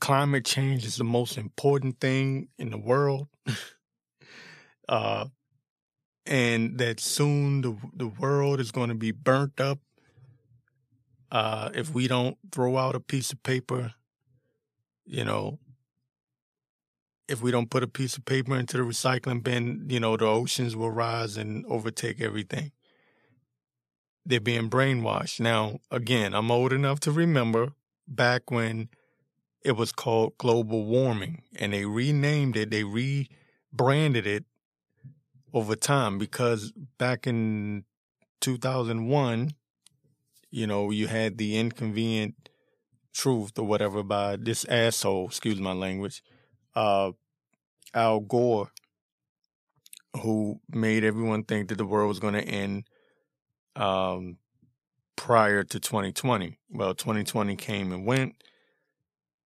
climate 0.00 0.44
change 0.44 0.86
is 0.86 0.96
the 0.96 1.04
most 1.04 1.36
important 1.36 1.98
thing 1.98 2.48
in 2.56 2.70
the 2.70 2.78
world, 2.78 3.26
uh, 4.88 5.26
and 6.24 6.78
that 6.78 7.00
soon 7.00 7.62
the 7.62 7.76
the 7.94 8.06
world 8.06 8.60
is 8.60 8.70
going 8.70 8.90
to 8.90 8.94
be 8.94 9.10
burnt 9.10 9.60
up 9.60 9.80
uh, 11.32 11.70
if 11.74 11.92
we 11.92 12.06
don't 12.06 12.38
throw 12.52 12.76
out 12.76 12.94
a 12.94 13.00
piece 13.00 13.32
of 13.32 13.42
paper, 13.42 13.92
you 15.04 15.24
know. 15.24 15.58
If 17.26 17.42
we 17.42 17.50
don't 17.50 17.68
put 17.68 17.82
a 17.82 17.88
piece 17.88 18.16
of 18.16 18.24
paper 18.24 18.56
into 18.56 18.78
the 18.78 18.84
recycling 18.84 19.42
bin, 19.42 19.84
you 19.90 20.00
know, 20.00 20.16
the 20.16 20.24
oceans 20.24 20.74
will 20.74 20.90
rise 20.90 21.36
and 21.36 21.66
overtake 21.66 22.22
everything 22.22 22.72
they're 24.28 24.40
being 24.40 24.68
brainwashed. 24.68 25.40
Now, 25.40 25.80
again, 25.90 26.35
I'm 26.35 26.50
old 26.50 26.73
enough 26.73 27.00
to 27.00 27.11
remember 27.11 27.73
back 28.06 28.50
when 28.50 28.90
it 29.64 29.73
was 29.73 29.90
called 29.90 30.37
global 30.37 30.85
warming 30.85 31.42
and 31.56 31.73
they 31.73 31.87
renamed 31.87 32.54
it, 32.54 32.70
they 32.70 32.85
rebranded 32.85 34.26
it 34.26 34.44
over 35.54 35.75
time 35.75 36.18
because 36.18 36.73
back 36.99 37.26
in 37.26 37.85
2001, 38.42 39.52
you 40.50 40.66
know, 40.66 40.90
you 40.90 41.06
had 41.06 41.38
the 41.38 41.56
inconvenient 41.56 42.50
truth 43.14 43.58
or 43.58 43.64
whatever 43.64 44.02
by 44.02 44.37
this 44.37 44.66
asshole, 44.66 45.26
excuse 45.26 45.58
my 45.58 45.73
language, 45.73 46.23
uh, 46.76 47.12
Al 47.94 48.20
Gore, 48.20 48.73
who 50.23 50.61
made 50.70 51.02
everyone 51.02 51.44
think 51.44 51.70
that 51.70 51.78
the 51.78 51.87
world 51.87 52.08
was 52.08 52.20
going 52.20 52.35
to 52.35 52.44
end 52.44 52.85
um, 53.78 54.37
prior 55.16 55.64
to 55.64 55.80
2020. 55.80 56.58
Well, 56.70 56.94
2020 56.94 57.56
came 57.56 57.92
and 57.92 58.04
went, 58.04 58.42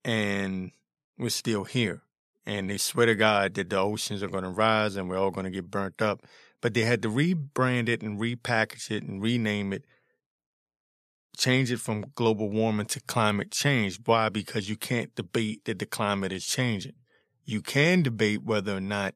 and 0.04 0.72
we're 1.16 1.30
still 1.30 1.64
here. 1.64 2.02
And 2.44 2.70
they 2.70 2.76
swear 2.76 3.06
to 3.06 3.14
God 3.14 3.54
that 3.54 3.70
the 3.70 3.78
oceans 3.78 4.22
are 4.22 4.28
going 4.28 4.44
to 4.44 4.50
rise 4.50 4.94
and 4.94 5.08
we're 5.08 5.18
all 5.18 5.32
going 5.32 5.44
to 5.44 5.50
get 5.50 5.70
burnt 5.70 6.00
up. 6.00 6.22
But 6.60 6.74
they 6.74 6.82
had 6.82 7.02
to 7.02 7.08
rebrand 7.08 7.88
it 7.88 8.02
and 8.02 8.20
repackage 8.20 8.90
it 8.90 9.02
and 9.02 9.20
rename 9.20 9.72
it, 9.72 9.84
change 11.36 11.72
it 11.72 11.80
from 11.80 12.12
global 12.14 12.48
warming 12.48 12.86
to 12.86 13.00
climate 13.00 13.50
change. 13.50 13.98
Why? 14.04 14.28
Because 14.28 14.68
you 14.68 14.76
can't 14.76 15.14
debate 15.16 15.64
that 15.64 15.80
the 15.80 15.86
climate 15.86 16.32
is 16.32 16.46
changing. 16.46 16.94
You 17.44 17.62
can 17.62 18.02
debate 18.02 18.42
whether 18.44 18.76
or 18.76 18.80
not 18.80 19.14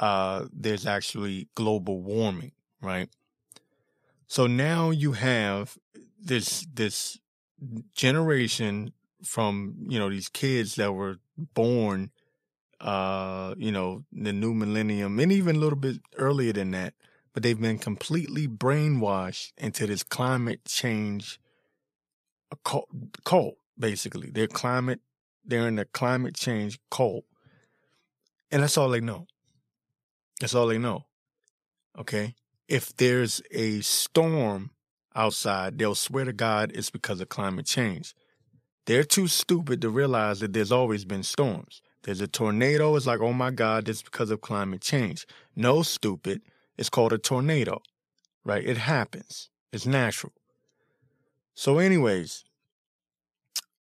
uh, 0.00 0.46
there's 0.50 0.86
actually 0.86 1.48
global 1.54 2.00
warming, 2.00 2.52
right? 2.80 3.08
So 4.26 4.46
now 4.46 4.90
you 4.90 5.12
have 5.12 5.76
this 6.20 6.66
this 6.72 7.18
generation 7.94 8.92
from 9.22 9.76
you 9.88 9.98
know 9.98 10.10
these 10.10 10.28
kids 10.28 10.74
that 10.76 10.92
were 10.92 11.16
born 11.36 12.10
uh 12.80 13.54
you 13.56 13.72
know 13.72 14.04
the 14.12 14.32
new 14.32 14.52
millennium 14.52 15.18
and 15.18 15.32
even 15.32 15.56
a 15.56 15.58
little 15.58 15.78
bit 15.78 15.96
earlier 16.16 16.52
than 16.52 16.72
that 16.72 16.92
but 17.32 17.42
they've 17.42 17.60
been 17.60 17.78
completely 17.78 18.46
brainwashed 18.46 19.52
into 19.56 19.86
this 19.86 20.02
climate 20.02 20.64
change 20.66 21.40
cult, 22.64 22.88
cult 23.24 23.56
basically. 23.78 24.30
They're 24.30 24.46
climate 24.46 25.00
they're 25.46 25.68
in 25.68 25.76
the 25.76 25.84
climate 25.84 26.34
change 26.34 26.78
cult. 26.90 27.24
And 28.50 28.62
that's 28.62 28.78
all 28.78 28.88
they 28.88 29.00
know. 29.00 29.26
That's 30.40 30.54
all 30.54 30.66
they 30.66 30.78
know 30.78 31.06
okay 31.98 32.34
if 32.68 32.96
there's 32.96 33.42
a 33.50 33.80
storm 33.80 34.70
outside 35.14 35.78
they'll 35.78 35.94
swear 35.94 36.24
to 36.24 36.32
god 36.32 36.72
it's 36.74 36.90
because 36.90 37.20
of 37.20 37.28
climate 37.28 37.66
change 37.66 38.14
they're 38.86 39.04
too 39.04 39.28
stupid 39.28 39.80
to 39.80 39.90
realize 39.90 40.40
that 40.40 40.52
there's 40.52 40.72
always 40.72 41.04
been 41.04 41.22
storms. 41.22 41.80
There's 42.02 42.20
a 42.20 42.28
tornado, 42.28 42.96
it's 42.96 43.06
like, 43.06 43.20
oh 43.20 43.32
my 43.32 43.50
God, 43.50 43.88
it's 43.88 44.02
because 44.02 44.30
of 44.30 44.42
climate 44.42 44.82
change. 44.82 45.26
No, 45.56 45.82
stupid. 45.82 46.42
It's 46.76 46.90
called 46.90 47.14
a 47.14 47.18
tornado, 47.18 47.80
right? 48.44 48.64
It 48.64 48.76
happens. 48.76 49.48
It's 49.72 49.86
natural. 49.86 50.32
So, 51.54 51.78
anyways, 51.78 52.44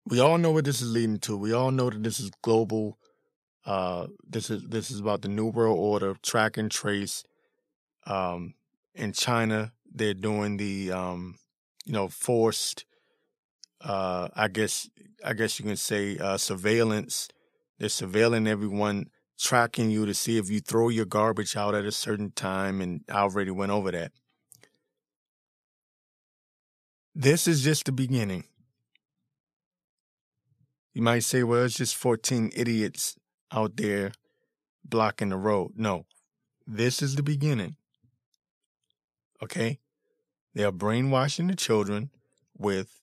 we 0.06 0.20
all 0.20 0.38
know 0.38 0.52
what 0.52 0.66
this 0.66 0.82
is 0.82 0.92
leading 0.92 1.20
to. 1.20 1.38
We 1.38 1.54
all 1.54 1.72
know 1.72 1.90
that 1.90 2.04
this 2.04 2.20
is 2.20 2.32
global. 2.42 2.98
Uh, 3.66 4.08
this 4.28 4.50
is 4.50 4.64
this 4.64 4.90
is 4.90 5.00
about 5.00 5.22
the 5.22 5.28
new 5.28 5.48
world 5.48 5.78
order, 5.78 6.16
track 6.24 6.58
and 6.58 6.70
trace. 6.72 7.24
Um, 8.06 8.56
in 8.96 9.14
China, 9.14 9.74
they're 9.92 10.14
doing 10.14 10.58
the 10.58 10.92
um, 10.92 11.36
you 11.86 11.94
know 11.94 12.08
forced 12.08 12.86
uh, 13.82 14.28
I 14.36 14.48
guess 14.48 14.90
I 15.24 15.34
guess 15.34 15.60
you 15.60 15.66
can 15.66 15.78
say 15.78 16.18
uh, 16.18 16.38
surveillance. 16.38 17.30
They're 17.78 17.90
surveilling 17.90 18.48
everyone, 18.48 19.10
tracking 19.40 19.90
you 19.90 20.06
to 20.06 20.14
see 20.14 20.38
if 20.38 20.50
you 20.50 20.60
throw 20.60 20.90
your 20.90 21.06
garbage 21.06 21.56
out 21.56 21.76
at 21.76 21.86
a 21.86 21.92
certain 21.92 22.32
time, 22.32 22.82
and 22.82 23.02
I 23.10 23.20
already 23.20 23.52
went 23.52 23.72
over 23.72 23.92
that. 23.92 24.12
This 27.16 27.48
is 27.48 27.64
just 27.64 27.86
the 27.86 27.92
beginning. 27.92 28.46
You 30.94 31.02
might 31.02 31.24
say, 31.24 31.44
well, 31.44 31.64
it's 31.64 31.76
just 31.76 31.96
14 31.96 32.52
idiots 32.54 33.16
out 33.52 33.78
there 33.78 34.12
blocking 34.84 35.30
the 35.30 35.38
road. 35.38 35.72
No, 35.76 36.06
this 36.68 37.02
is 37.02 37.16
the 37.16 37.24
beginning. 37.24 37.78
Okay? 39.42 39.80
They 40.54 40.64
are 40.64 40.72
brainwashing 40.72 41.48
the 41.48 41.56
children 41.56 42.10
with 42.58 43.02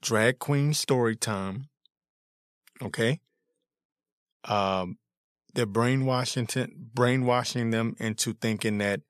drag 0.00 0.38
queen 0.38 0.74
story 0.74 1.16
time. 1.16 1.68
Okay. 2.80 3.20
Um, 4.44 4.98
they're 5.54 5.66
brainwashing, 5.66 6.48
brainwashing 6.94 7.70
them 7.70 7.94
into 7.98 8.32
thinking 8.32 8.78
that 8.78 9.00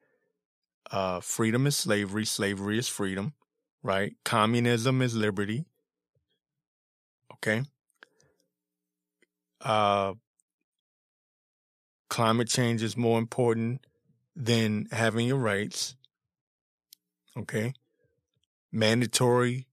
uh, 0.90 1.20
freedom 1.20 1.66
is 1.66 1.76
slavery, 1.76 2.24
slavery 2.24 2.78
is 2.78 2.88
freedom, 2.88 3.32
right? 3.82 4.14
Communism 4.24 5.00
is 5.00 5.14
liberty. 5.14 5.64
Okay. 7.34 7.62
Uh, 9.60 10.14
climate 12.10 12.48
change 12.48 12.82
is 12.82 12.96
more 12.96 13.18
important 13.18 13.86
than 14.36 14.86
having 14.90 15.26
your 15.26 15.38
rights. 15.38 15.96
Okay. 17.36 17.72
Mandatory 18.70 19.66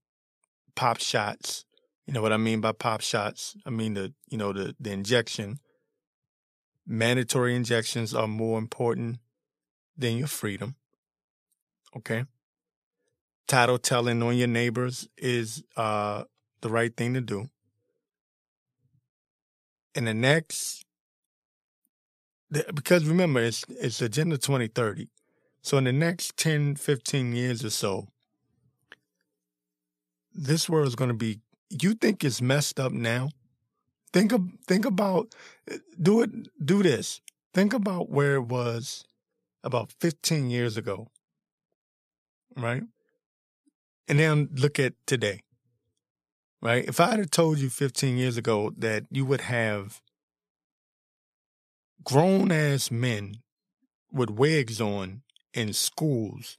pop 0.75 0.99
shots. 0.99 1.65
You 2.05 2.13
know 2.13 2.21
what 2.21 2.33
I 2.33 2.37
mean 2.37 2.61
by 2.61 2.71
pop 2.71 3.01
shots? 3.01 3.55
I 3.65 3.69
mean 3.69 3.93
the 3.93 4.13
you 4.29 4.37
know 4.37 4.53
the 4.53 4.75
the 4.79 4.91
injection. 4.91 5.59
Mandatory 6.87 7.55
injections 7.55 8.15
are 8.15 8.27
more 8.27 8.57
important 8.57 9.19
than 9.97 10.17
your 10.17 10.27
freedom. 10.27 10.75
Okay. 11.95 12.25
Title 13.47 13.77
telling 13.77 14.23
on 14.23 14.37
your 14.37 14.47
neighbors 14.47 15.07
is 15.17 15.63
uh 15.75 16.23
the 16.61 16.69
right 16.69 16.95
thing 16.95 17.13
to 17.13 17.21
do. 17.21 17.49
And 19.95 20.07
the 20.07 20.13
next 20.13 20.85
because 22.73 23.05
remember 23.05 23.41
it's 23.41 23.65
it's 23.69 24.01
agenda 24.01 24.37
2030 24.37 25.09
so 25.69 25.77
in 25.77 25.84
the 25.84 25.93
next 25.93 26.36
10 26.38 26.77
15 26.77 27.34
years 27.34 27.63
or 27.63 27.69
so 27.69 28.08
this 30.34 30.67
world 30.67 30.88
is 30.88 30.95
going 30.95 31.10
to 31.10 31.13
be 31.13 31.41
you 31.69 31.93
think 31.93 32.23
it's 32.23 32.41
messed 32.41 32.79
up 32.79 32.91
now? 32.91 33.29
Think 34.12 34.32
of, 34.32 34.41
think 34.65 34.86
about 34.86 35.36
do 36.01 36.23
it 36.23 36.32
do 36.65 36.82
this. 36.82 37.21
Think 37.53 37.73
about 37.73 38.10
where 38.10 38.34
it 38.36 38.47
was 38.47 39.05
about 39.63 39.91
15 39.99 40.49
years 40.49 40.75
ago 40.75 41.08
right? 42.58 42.82
And 44.08 44.19
then 44.19 44.49
look 44.55 44.79
at 44.79 44.93
today 45.05 45.41
right? 46.63 46.84
If 46.84 46.99
i 46.99 47.12
had 47.12 47.32
told 47.32 47.60
you 47.60 47.69
15 47.69 48.17
years 48.17 48.38
ago 48.38 48.73
that 48.75 49.03
you 49.12 49.23
would 49.23 49.41
have 49.41 50.01
grown 52.03 52.51
ass 52.51 52.89
men 52.89 53.36
with 54.12 54.32
wigs 54.32 54.82
on 54.82 55.21
in 55.53 55.73
schools 55.73 56.57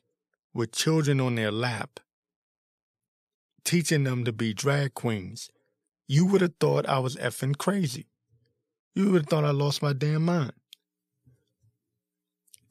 with 0.53 0.72
children 0.72 1.20
on 1.20 1.35
their 1.37 1.50
lap 1.50 2.00
teaching 3.64 4.05
them 4.05 4.24
to 4.24 4.33
be 4.33 4.53
drag 4.53 4.94
queens, 4.94 5.50
you 6.09 6.26
would 6.26 6.40
have 6.40 6.55
thought 6.59 6.88
I 6.88 6.98
was 6.98 7.16
effing 7.16 7.57
crazy. 7.57 8.07
You 8.94 9.12
would 9.12 9.22
have 9.22 9.29
thought 9.29 9.44
I 9.44 9.53
lost 9.53 9.83
my 9.83 9.92
damn 9.92 10.24
mind. 10.24 10.53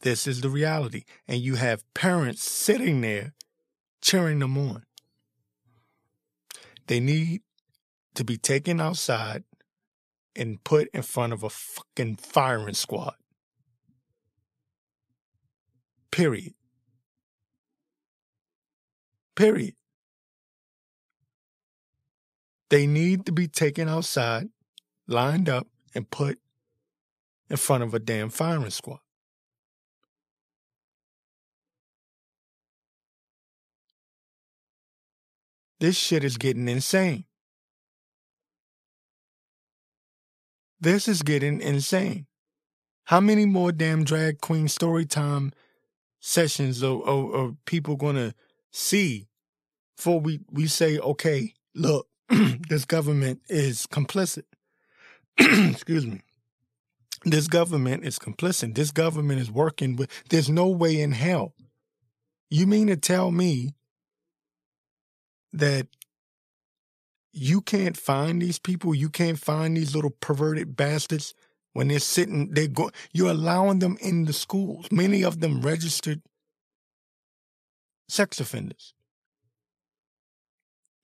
This 0.01 0.27
is 0.27 0.41
the 0.41 0.49
reality. 0.49 1.03
And 1.27 1.39
you 1.39 1.55
have 1.55 1.85
parents 1.93 2.43
sitting 2.43 3.01
there 3.01 3.33
cheering 4.01 4.39
them 4.39 4.57
on. 4.57 4.83
They 6.87 6.99
need 6.99 7.41
to 8.15 8.23
be 8.23 8.37
taken 8.37 8.81
outside 8.81 9.43
and 10.35 10.63
put 10.63 10.89
in 10.93 11.01
front 11.01 11.33
of 11.33 11.43
a 11.43 11.49
fucking 11.49 12.17
firing 12.17 12.73
squad. 12.73 13.15
Period. 16.11 16.53
Period. 19.35 19.75
They 22.69 22.85
need 22.85 23.25
to 23.25 23.31
be 23.31 23.47
taken 23.47 23.89
outside, 23.89 24.49
lined 25.07 25.49
up, 25.49 25.67
and 25.95 26.09
put 26.09 26.39
in 27.49 27.57
front 27.57 27.83
of 27.83 27.93
a 27.93 27.99
damn 27.99 28.29
firing 28.29 28.69
squad. 28.69 28.99
This 35.79 35.97
shit 35.97 36.23
is 36.23 36.37
getting 36.37 36.67
insane. 36.67 37.23
This 40.81 41.07
is 41.07 41.23
getting 41.23 41.61
insane. 41.61 42.27
How 43.05 43.19
many 43.19 43.45
more 43.45 43.71
damn 43.71 44.03
drag 44.03 44.41
queen 44.41 44.67
story 44.67 45.05
time 45.05 45.51
sessions 46.19 46.83
of, 46.83 47.01
are, 47.07 47.35
are 47.35 47.51
people 47.65 47.95
gonna 47.95 48.33
see 48.71 49.27
before 49.95 50.19
we, 50.21 50.39
we 50.49 50.67
say, 50.67 50.97
okay, 50.97 51.53
look, 51.75 52.07
this 52.69 52.85
government 52.85 53.41
is 53.49 53.85
complicit. 53.87 54.43
Excuse 55.37 56.05
me. 56.05 56.21
This 57.25 57.47
government 57.47 58.05
is 58.05 58.17
complicit. 58.17 58.75
This 58.75 58.91
government 58.91 59.41
is 59.41 59.51
working 59.51 59.97
with, 59.97 60.09
there's 60.29 60.49
no 60.49 60.69
way 60.69 61.01
in 61.01 61.11
hell. 61.11 61.53
You 62.49 62.65
mean 62.65 62.87
to 62.87 62.95
tell 62.95 63.31
me 63.31 63.75
that 65.51 65.87
you 67.33 67.61
can't 67.61 67.97
find 67.97 68.41
these 68.41 68.57
people? 68.57 68.95
You 68.95 69.09
can't 69.09 69.37
find 69.37 69.75
these 69.75 69.93
little 69.93 70.11
perverted 70.21 70.75
bastards 70.75 71.33
when 71.73 71.87
they're 71.87 71.99
sitting, 71.99 72.51
they're 72.51 72.67
going, 72.67 72.91
you're 73.13 73.31
allowing 73.31 73.79
them 73.79 73.97
in 74.01 74.25
the 74.25 74.33
schools. 74.33 74.87
Many 74.91 75.23
of 75.23 75.39
them 75.39 75.61
registered 75.61 76.21
sex 78.07 78.39
offenders. 78.39 78.93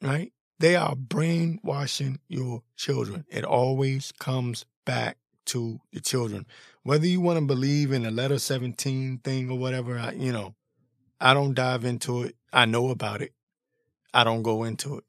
Right? 0.02 0.32
They 0.60 0.76
are 0.76 0.96
brainwashing 0.96 2.20
your 2.28 2.64
children. 2.76 3.26
It 3.30 3.44
always 3.44 4.12
comes 4.20 4.66
back 4.86 5.18
to 5.48 5.80
the 5.92 6.00
children. 6.00 6.46
Whether 6.84 7.08
you 7.08 7.22
want 7.22 7.40
to 7.40 7.46
believe 7.46 7.92
in 7.92 8.04
the 8.04 8.12
letter 8.12 8.40
17 8.40 9.20
thing 9.20 9.50
or 9.50 9.58
whatever, 9.58 9.98
I, 9.98 10.12
you 10.12 10.32
know, 10.32 10.56
I 11.20 11.34
don't 11.34 11.54
dive 11.54 11.86
into 11.86 12.24
it. 12.24 12.36
I 12.52 12.66
know 12.66 12.90
about 12.90 13.22
it. 13.22 13.34
I 14.14 14.24
don't 14.24 14.44
go 14.44 14.64
into 14.64 14.98
it. 14.98 15.04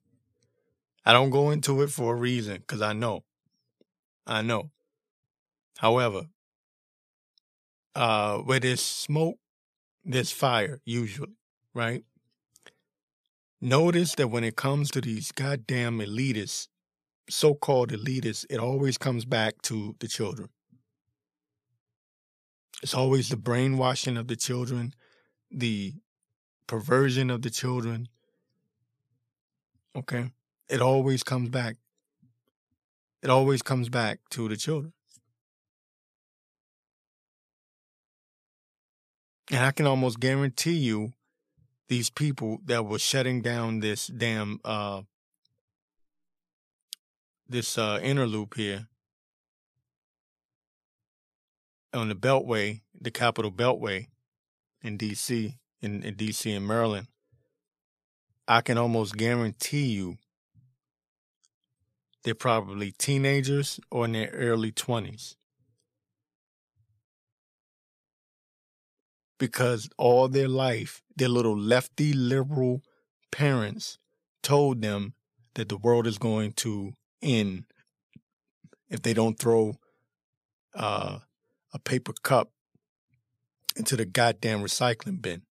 I 1.05 1.13
don't 1.13 1.31
go 1.31 1.51
into 1.51 1.83
it 1.83 1.91
for 1.91 2.15
a 2.15 2.19
reason 2.19 2.59
because 2.59 2.83
I 2.83 2.93
know. 2.93 3.23
I 4.27 4.43
know. 4.43 4.71
However, 5.79 6.29
uh, 7.95 8.39
where 8.39 8.61
there's 8.61 8.83
smoke, 8.83 9.39
there's 10.05 10.31
fire, 10.31 10.81
usually, 10.85 11.37
right? 11.75 12.05
Notice 13.61 14.15
that 14.15 14.29
when 14.29 14.45
it 14.45 14.57
comes 14.57 14.91
to 14.93 15.01
these 15.01 15.33
goddamn 15.33 15.99
elitists, 15.99 16.69
so 17.29 17.55
called 17.55 17.91
elitists, 17.91 18.45
it 18.49 18.59
always 18.59 18.99
comes 18.99 19.25
back 19.25 19.63
to 19.63 19.97
the 19.99 20.09
children. 20.09 20.51
It's 22.83 22.95
always 22.95 23.31
the 23.31 23.37
brainwashing 23.37 24.17
of 24.17 24.29
the 24.29 24.37
children, 24.37 24.95
the 25.51 25.95
perversion 26.67 27.31
of 27.31 27.43
the 27.43 27.51
children. 27.51 28.09
Okay? 29.97 30.31
It 30.69 30.81
always 30.83 31.23
comes 31.23 31.49
back. 31.49 31.77
It 33.23 33.31
always 33.31 33.63
comes 33.63 33.89
back 33.89 34.21
to 34.31 34.49
the 34.49 34.57
children. 34.57 34.93
And 39.51 39.65
I 39.65 39.71
can 39.71 39.87
almost 39.87 40.19
guarantee 40.19 40.77
you 40.77 41.13
these 41.89 42.11
people 42.11 42.61
that 42.65 42.85
were 42.85 42.99
shutting 42.99 43.43
down 43.43 43.81
this 43.81 44.09
damn 44.09 44.61
uh 44.65 45.03
this 47.49 47.79
uh 47.79 48.01
inner 48.03 48.27
loop 48.27 48.55
here 48.55 48.89
on 51.95 52.09
the 52.09 52.15
beltway 52.15 52.81
the 53.01 53.11
capital 53.11 53.53
beltway 53.53 54.09
in 54.83 54.99
dc 54.99 55.55
in, 55.81 56.03
in 56.03 56.15
dc 56.15 56.57
and 56.57 56.67
maryland 56.67 57.07
i 58.49 58.61
can 58.61 58.77
almost 58.77 59.17
guarantee 59.17 59.87
you 59.87 60.19
they're 62.25 62.35
probably 62.35 62.91
teenagers 62.91 63.79
or 63.91 64.07
in 64.07 64.13
their 64.13 64.31
early 64.31 64.73
20s 64.73 65.37
because 69.39 69.89
all 69.99 70.29
their 70.29 70.49
life, 70.49 71.03
their 71.17 71.29
little 71.29 71.57
lefty 71.59 72.13
liberal 72.13 72.83
parents 73.31 73.99
told 74.43 74.83
them 74.83 75.15
that 75.55 75.69
the 75.69 75.77
world 75.77 76.07
is 76.07 76.19
going 76.19 76.53
to 76.53 76.93
end 77.23 77.65
if 78.89 79.03
they 79.03 79.13
don't 79.13 79.39
throw 79.39 79.77
uh, 80.75 81.19
a 81.73 81.79
paper 81.79 82.13
cup 82.23 82.51
into 83.77 83.97
the 83.97 84.05
goddamn 84.05 84.61
recycling 84.61 85.21
bin. 85.21 85.43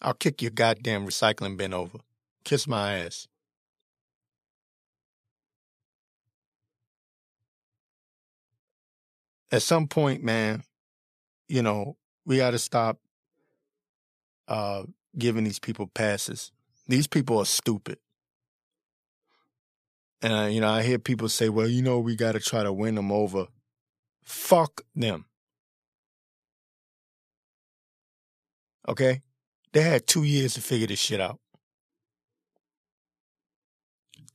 I'll 0.00 0.14
kick 0.14 0.42
your 0.42 0.50
goddamn 0.50 1.06
recycling 1.06 1.56
bin 1.56 1.74
over. 1.74 1.98
Kiss 2.44 2.66
my 2.66 2.98
ass. 2.98 3.28
At 9.50 9.62
some 9.62 9.86
point, 9.86 10.22
man, 10.22 10.62
you 11.48 11.62
know, 11.62 11.96
we 12.26 12.36
got 12.36 12.50
to 12.50 12.58
stop 12.58 12.98
uh, 14.48 14.84
giving 15.16 15.44
these 15.44 15.58
people 15.58 15.86
passes. 15.86 16.50
These 16.88 17.06
people 17.06 17.38
are 17.38 17.46
stupid. 17.46 17.98
And, 20.22 20.32
uh, 20.32 20.46
you 20.46 20.60
know, 20.60 20.70
I 20.70 20.82
hear 20.82 20.98
people 20.98 21.28
say, 21.28 21.48
well, 21.48 21.68
you 21.68 21.82
know, 21.82 22.00
we 22.00 22.16
got 22.16 22.32
to 22.32 22.40
try 22.40 22.62
to 22.62 22.72
win 22.72 22.96
them 22.96 23.12
over. 23.12 23.46
Fuck 24.24 24.82
them. 24.96 25.26
Okay? 28.88 29.22
They 29.72 29.82
had 29.82 30.06
two 30.06 30.24
years 30.24 30.54
to 30.54 30.60
figure 30.60 30.86
this 30.86 30.98
shit 30.98 31.20
out. 31.20 31.38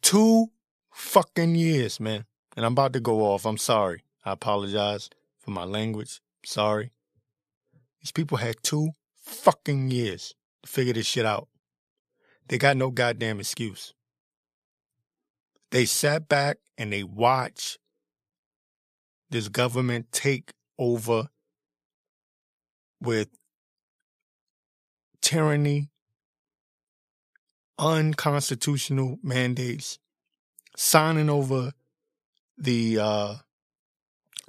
Two 0.01 0.51
fucking 0.93 1.55
years, 1.55 1.99
man. 1.99 2.25
And 2.55 2.65
I'm 2.65 2.73
about 2.73 2.93
to 2.93 2.99
go 2.99 3.21
off. 3.21 3.45
I'm 3.45 3.57
sorry. 3.57 4.03
I 4.23 4.31
apologize 4.31 5.09
for 5.39 5.51
my 5.51 5.63
language. 5.63 6.21
Sorry. 6.45 6.91
These 8.01 8.11
people 8.11 8.37
had 8.37 8.55
two 8.63 8.91
fucking 9.23 9.89
years 9.89 10.35
to 10.63 10.69
figure 10.69 10.93
this 10.93 11.07
shit 11.07 11.25
out. 11.25 11.47
They 12.47 12.57
got 12.57 12.77
no 12.77 12.91
goddamn 12.91 13.39
excuse. 13.39 13.93
They 15.71 15.85
sat 15.85 16.27
back 16.27 16.57
and 16.77 16.93
they 16.93 17.03
watched 17.03 17.79
this 19.29 19.47
government 19.47 20.11
take 20.11 20.51
over 20.77 21.29
with 23.01 23.29
tyranny, 25.21 25.89
unconstitutional 27.79 29.17
mandates, 29.23 29.97
signing 30.75 31.29
over 31.29 31.71
the 32.57 32.99
uh, 32.99 33.35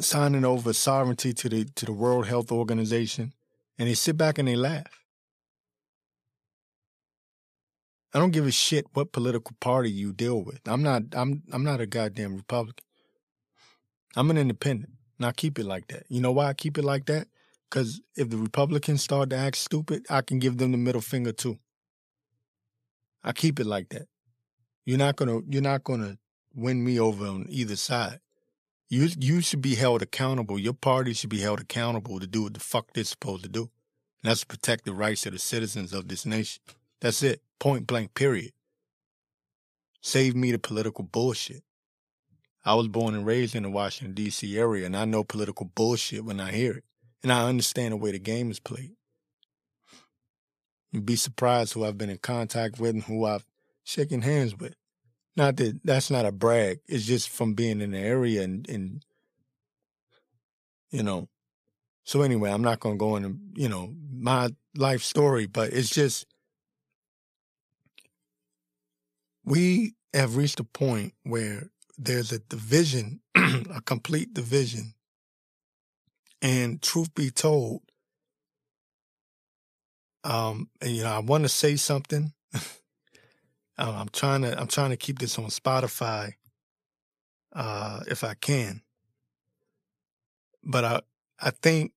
signing 0.01 0.45
over 0.45 0.73
sovereignty 0.73 1.33
to 1.33 1.49
the 1.49 1.65
to 1.77 1.87
the 1.87 1.93
World 1.93 2.27
Health 2.27 2.53
Organization, 2.53 3.33
and 3.79 3.89
they 3.89 3.95
sit 3.95 4.17
back 4.17 4.39
and 4.39 4.49
they 4.49 4.57
laugh. 4.57 5.05
I 8.13 8.21
don't 8.21 8.31
give 8.31 8.47
a 8.47 8.53
shit 8.53 8.87
what 8.93 9.13
political 9.13 9.57
party 9.61 9.91
you 9.91 10.13
deal 10.13 10.43
with. 10.43 10.61
I'm 10.67 10.83
not 10.83 11.03
I'm 11.13 11.43
I'm 11.53 11.65
not 11.65 11.81
a 11.81 11.87
goddamn 11.87 12.37
Republican. 12.37 12.85
I'm 14.17 14.31
an 14.31 14.39
independent. 14.39 14.93
And 15.19 15.27
I 15.27 15.33
keep 15.33 15.59
it 15.59 15.67
like 15.67 15.89
that. 15.89 16.05
You 16.09 16.21
know 16.21 16.33
why 16.33 16.47
I 16.47 16.55
keep 16.55 16.79
it 16.79 16.85
like 16.85 17.07
that? 17.07 17.27
Because 17.69 18.01
if 18.17 18.31
the 18.31 18.37
Republicans 18.37 19.03
start 19.03 19.31
to 19.31 19.37
act 19.37 19.57
stupid, 19.57 20.07
I 20.09 20.23
can 20.23 20.39
give 20.39 20.59
them 20.59 20.71
the 20.71 20.79
middle 20.79 21.01
finger 21.01 21.33
too. 21.33 21.59
I 23.25 23.33
keep 23.33 23.59
it 23.59 23.67
like 23.67 23.89
that. 23.89 24.07
You're 24.85 24.99
not 24.99 25.17
gonna 25.17 25.41
you're 25.49 25.63
not 25.63 25.83
gonna 25.83 26.19
win 26.55 26.85
me 26.85 27.01
over 27.01 27.27
on 27.27 27.47
either 27.49 27.77
side. 27.77 28.21
You 28.89 29.09
you 29.19 29.41
should 29.41 29.63
be 29.63 29.75
held 29.75 30.03
accountable. 30.03 30.59
Your 30.59 30.75
party 30.75 31.13
should 31.13 31.31
be 31.31 31.41
held 31.41 31.61
accountable 31.61 32.21
to 32.21 32.27
do 32.27 32.45
what 32.45 32.55
the 32.55 32.61
fuck 32.61 32.93
they're 32.93 33.05
supposed 33.05 33.43
to 33.45 33.49
do. 33.49 33.71
And 34.23 34.31
that's 34.31 34.45
protect 34.45 34.85
the 34.85 34.93
rights 34.93 35.27
of 35.27 35.33
the 35.33 35.39
citizens 35.39 35.93
of 35.93 36.09
this 36.09 36.27
nation. 36.27 36.63
That's 37.01 37.23
it. 37.23 37.43
Point 37.59 37.87
blank, 37.87 38.15
period. 38.15 38.53
Save 40.01 40.37
me 40.37 40.53
the 40.53 40.59
political 40.59 41.05
bullshit. 41.05 41.63
I 42.65 42.75
was 42.75 42.89
born 42.89 43.15
and 43.15 43.27
raised 43.27 43.55
in 43.55 43.63
the 43.63 43.71
Washington, 43.71 44.15
D.C. 44.15 44.59
area, 44.59 44.87
and 44.87 44.97
I 44.97 45.05
know 45.05 45.25
political 45.25 45.71
bullshit 45.75 46.25
when 46.25 46.41
I 46.41 46.53
hear 46.53 46.73
it. 46.73 46.85
And 47.23 47.33
I 47.33 47.49
understand 47.49 47.93
the 47.93 47.97
way 47.97 48.13
the 48.13 48.19
game 48.19 48.51
is 48.51 48.61
played. 48.61 48.97
You'd 50.93 51.07
be 51.07 51.17
surprised 51.17 51.73
who 51.73 51.85
I've 51.85 51.99
been 51.99 52.11
in 52.11 52.19
contact 52.19 52.79
with 52.79 52.91
and 52.91 53.03
who 53.03 53.25
I've 53.25 53.47
shaken 53.83 54.23
hands 54.23 54.57
with. 54.57 54.77
Not 55.37 55.57
that 55.57 55.81
that's 55.85 56.11
not 56.11 56.27
a 56.27 56.33
brag. 56.33 56.81
It's 56.87 57.05
just 57.05 57.29
from 57.29 57.55
being 57.55 57.81
in 57.81 57.91
the 57.91 57.99
area 57.99 58.43
and, 58.43 58.69
and 58.69 59.05
you 60.91 61.03
know. 61.03 61.29
So 62.05 62.23
anyway, 62.23 62.51
I'm 62.51 62.63
not 62.63 62.81
going 62.81 62.97
to 62.97 62.99
go 62.99 63.17
into, 63.17 63.37
you 63.55 63.69
know, 63.69 63.95
my 64.13 64.51
life 64.77 65.03
story, 65.03 65.47
but 65.47 65.73
it's 65.73 65.89
just 65.89 66.27
we 69.45 69.95
have 70.13 70.37
reached 70.37 70.61
a 70.61 70.65
point 70.65 71.15
where 71.23 71.71
there's 71.99 72.33
a 72.33 72.39
division, 72.39 73.21
a 73.35 73.81
complete 73.85 74.35
division. 74.35 74.95
And 76.43 76.83
truth 76.83 77.15
be 77.15 77.31
told, 77.31 77.81
um, 80.25 80.69
and, 80.81 80.91
you 80.91 81.03
know, 81.03 81.11
I 81.11 81.21
want 81.21 81.45
to 81.45 81.49
say 81.49 81.77
something 81.77 82.33
um, 83.79 83.95
I'm 83.95 84.09
trying 84.09 84.43
to 84.43 84.59
I'm 84.59 84.69
trying 84.69 84.91
to 84.91 84.97
keep 84.97 85.19
this 85.19 85.39
on 85.39 85.47
Spotify, 85.47 86.35
uh, 87.55 88.01
if 88.09 88.23
I 88.23 88.35
can. 88.35 88.83
But 90.63 90.85
I 90.85 91.01
I 91.41 91.51
think 91.51 91.93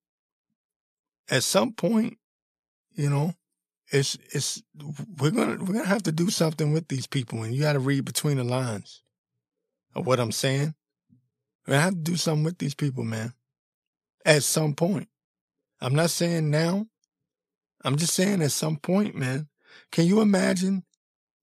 at 1.30 1.44
some 1.44 1.74
point, 1.74 2.18
you 2.94 3.10
know, 3.10 3.34
it's 3.92 4.18
it's 4.32 4.62
we're 5.20 5.32
gonna 5.32 5.58
we're 5.64 5.74
gonna 5.74 5.86
have 5.86 6.04
to 6.04 6.12
do 6.12 6.30
something 6.30 6.74
with 6.74 6.88
these 6.88 7.08
people, 7.08 7.44
and 7.44 7.54
you 7.54 7.62
got 7.62 7.74
to 7.74 7.80
read 7.80 8.06
between 8.06 8.38
the 8.38 8.44
lines 8.44 9.04
of 9.96 10.06
what 10.06 10.20
I'm 10.20 10.32
saying. 10.32 10.74
Gonna 11.66 11.82
have 11.82 11.94
to 11.94 12.00
do 12.00 12.16
something 12.16 12.44
with 12.44 12.58
these 12.58 12.76
people, 12.76 13.04
man. 13.04 13.34
At 14.26 14.44
some 14.44 14.74
point. 14.74 15.10
I'm 15.80 15.94
not 15.94 16.10
saying 16.10 16.50
now. 16.50 16.88
I'm 17.84 17.98
just 17.98 18.16
saying 18.16 18.42
at 18.42 18.52
some 18.52 18.78
point, 18.78 19.16
man. 19.16 19.48
Can 19.92 20.06
you 20.06 20.22
imagine 20.22 20.84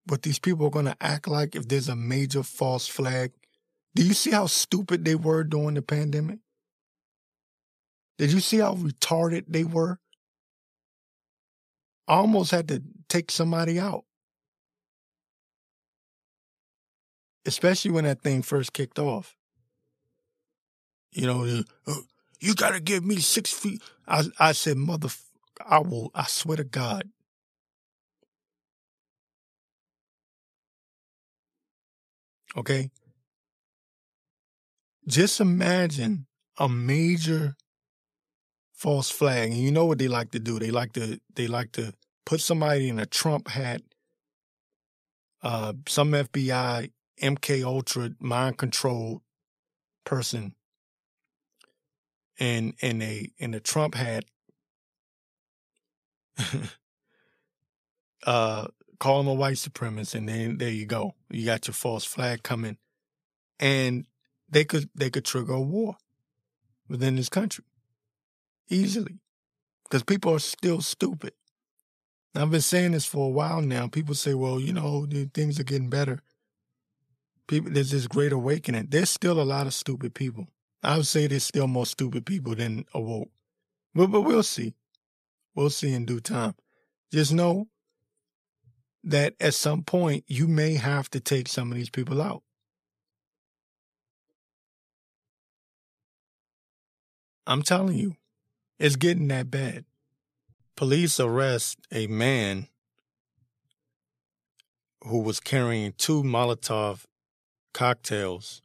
what 0.07 0.23
these 0.23 0.39
people 0.39 0.67
are 0.67 0.71
going 0.71 0.85
to 0.85 0.97
act 1.01 1.29
like 1.29 1.55
if 1.55 1.69
there's 1.69 1.89
a 1.89 1.97
major 1.97 2.43
false 2.43 2.87
flag? 2.87 3.33
Do 3.95 4.05
you 4.05 4.15
see 4.15 4.31
how 4.31 4.47
stupid 4.47 5.05
they 5.05 5.15
were 5.15 5.45
during 5.45 5.75
the 5.75 5.83
pandemic? 5.83 6.41
Did 8.19 8.33
you 8.33 8.41
see 8.41 8.59
how 8.59 8.75
retarded 8.75 9.45
they 9.49 9.65
were? 9.65 9.99
I 12.07 12.17
almost 12.17 12.51
had 12.51 12.69
to 12.69 12.83
take 13.09 13.31
somebody 13.31 13.79
out. 13.79 14.05
Especially 17.47 17.91
when 17.91 18.05
that 18.05 18.23
thing 18.23 18.43
first 18.43 18.73
kicked 18.73 18.99
off. 18.99 19.37
You 21.13 21.27
know, 21.27 21.63
uh, 21.87 21.95
you 22.41 22.55
got 22.55 22.71
to 22.71 22.81
give 22.81 23.05
me 23.05 23.19
six 23.19 23.53
feet. 23.53 23.83
I, 24.07 24.25
I 24.39 24.53
said, 24.53 24.77
mother, 24.77 25.09
I 25.65 25.79
will, 25.79 26.11
I 26.15 26.25
swear 26.25 26.57
to 26.57 26.65
God. 26.65 27.09
Okay. 32.57 32.91
Just 35.07 35.41
imagine 35.41 36.27
a 36.59 36.69
major 36.69 37.57
false 38.73 39.11
flag. 39.11 39.51
And 39.51 39.61
you 39.61 39.71
know 39.71 39.87
what 39.87 39.99
they 39.99 40.09
like 40.09 40.31
to 40.33 40.39
do? 40.39 40.59
They 40.59 40.71
like 40.71 40.93
to 40.95 41.21
they 41.35 41.47
like 41.47 41.73
to 41.73 41.93
put 42.25 42.41
somebody 42.41 42.89
in 42.89 42.99
a 42.99 43.07
Trump 43.07 43.49
hat, 43.49 43.83
uh, 45.43 45.75
some 45.87 46.13
FBI, 46.13 46.91
MK 47.23 47.65
Ultra 47.65 48.11
mind 48.19 48.59
controlled 48.59 49.23
person 50.05 50.55
in 52.39 52.75
in 52.81 53.01
a 53.03 53.31
in 53.39 53.55
a 53.55 53.61
Trump 53.61 53.95
hat 53.95 54.25
uh 58.27 58.67
call 59.05 59.21
him 59.21 59.27
a 59.27 59.35
white 59.35 59.57
supremacist 59.57 60.15
and 60.15 60.27
then 60.31 60.57
there 60.57 60.71
you 60.71 60.87
go. 60.87 61.15
You 61.29 61.45
got 61.45 61.67
your 61.67 61.75
false 61.75 62.07
flag 62.07 62.43
coming. 62.43 62.79
And 63.61 64.07
they 64.49 64.65
could 64.65 64.89
they 64.95 65.11
could 65.11 65.27
trigger 65.27 65.53
a 65.53 65.61
war 65.61 65.97
within 66.89 67.17
this 67.17 67.29
country 67.29 67.67
easily 68.71 69.19
because 69.85 70.05
people 70.05 70.35
are 70.35 70.39
still 70.39 70.81
stupid. 70.81 71.35
I've 72.35 72.51
been 72.51 72.63
saying 72.63 72.93
this 72.93 73.05
for 73.05 73.27
a 73.27 73.31
while 73.31 73.61
now. 73.61 73.89
People 73.89 74.15
say, 74.15 74.33
"Well, 74.33 74.59
you 74.59 74.73
know, 74.73 75.07
things 75.35 75.61
are 75.61 75.65
getting 75.65 75.91
better." 75.91 76.23
People, 77.47 77.73
there's 77.73 77.91
this 77.91 78.07
great 78.07 78.33
awakening. 78.33 78.87
There's 78.89 79.11
still 79.11 79.39
a 79.39 79.45
lot 79.45 79.67
of 79.67 79.75
stupid 79.75 80.15
people. 80.15 80.49
I 80.83 80.97
would 80.97 81.07
say 81.07 81.27
there's 81.27 81.45
still 81.45 81.67
more 81.67 81.87
stupid 81.87 82.25
people 82.25 82.55
than 82.55 82.87
awoke, 82.95 83.31
but 83.95 84.07
but 84.07 84.23
we'll 84.23 84.43
see. 84.43 84.73
We'll 85.55 85.69
see 85.69 85.93
in 85.93 86.07
due 86.07 86.21
time. 86.21 86.55
Just 87.13 87.33
know 87.33 87.69
that 89.05 89.35
at 89.39 89.55
some 89.55 89.83
point 89.83 90.25
you 90.27 90.49
may 90.49 90.75
have 90.75 91.11
to 91.11 91.21
take 91.21 91.49
some 91.49 91.71
of 91.71 91.77
these 91.77 91.91
people 91.91 92.21
out. 92.21 92.43
I'm 97.47 97.63
telling 97.63 97.99
you, 97.99 98.17
it's 98.79 98.97
getting 98.97 99.29
that 99.29 99.51
bad. 99.51 99.85
Police 100.77 101.21
arrest 101.21 101.79
a 101.93 102.07
man 102.07 102.69
who 105.05 105.19
was 105.19 105.39
carrying 105.41 105.93
two 105.93 106.23
Molotov 106.23 107.05
cocktails 107.75 108.63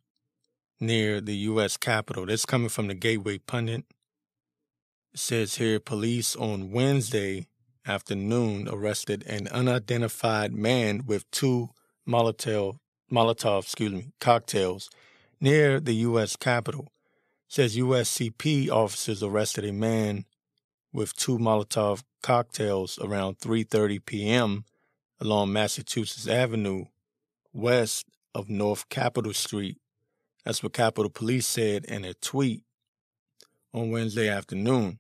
near 0.79 1.19
the 1.19 1.35
U.S. 1.35 1.75
Capitol. 1.75 2.25
That's 2.25 2.45
coming 2.45 2.69
from 2.69 2.87
the 2.87 2.93
Gateway 2.93 3.39
Pundit. 3.39 3.83
It 5.13 5.19
says 5.19 5.55
here 5.55 5.81
police 5.81 6.35
on 6.37 6.71
Wednesday 6.71 7.48
afternoon 7.89 8.69
arrested 8.71 9.23
an 9.25 9.47
unidentified 9.47 10.53
man 10.53 11.01
with 11.07 11.29
two 11.31 11.69
Molotov, 12.07 12.77
Molotov 13.11 13.63
excuse 13.63 13.91
me, 13.91 14.11
cocktails 14.19 14.89
near 15.41 15.79
the 15.79 15.95
U.S. 15.95 16.35
Capitol 16.35 16.87
says 17.47 17.75
USCP 17.75 18.69
officers 18.69 19.23
arrested 19.23 19.65
a 19.65 19.73
man 19.73 20.25
with 20.93 21.15
two 21.15 21.39
Molotov 21.39 22.03
cocktails 22.21 22.99
around 22.99 23.39
3:30 23.39 24.05
p.m. 24.05 24.65
along 25.19 25.51
Massachusetts 25.51 26.27
Avenue, 26.27 26.85
west 27.51 28.05
of 28.35 28.49
North 28.49 28.87
Capitol 28.89 29.33
Street. 29.33 29.77
That's 30.45 30.61
what 30.61 30.73
Capitol 30.73 31.09
Police 31.09 31.47
said 31.47 31.85
in 31.85 32.05
a 32.05 32.13
tweet 32.13 32.61
on 33.73 33.91
Wednesday 33.91 34.29
afternoon. 34.29 34.99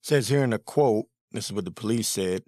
Says 0.00 0.28
here 0.28 0.44
in 0.44 0.52
a 0.52 0.58
quote, 0.58 1.06
this 1.34 1.46
is 1.46 1.52
what 1.52 1.64
the 1.64 1.72
police 1.72 2.08
said. 2.08 2.44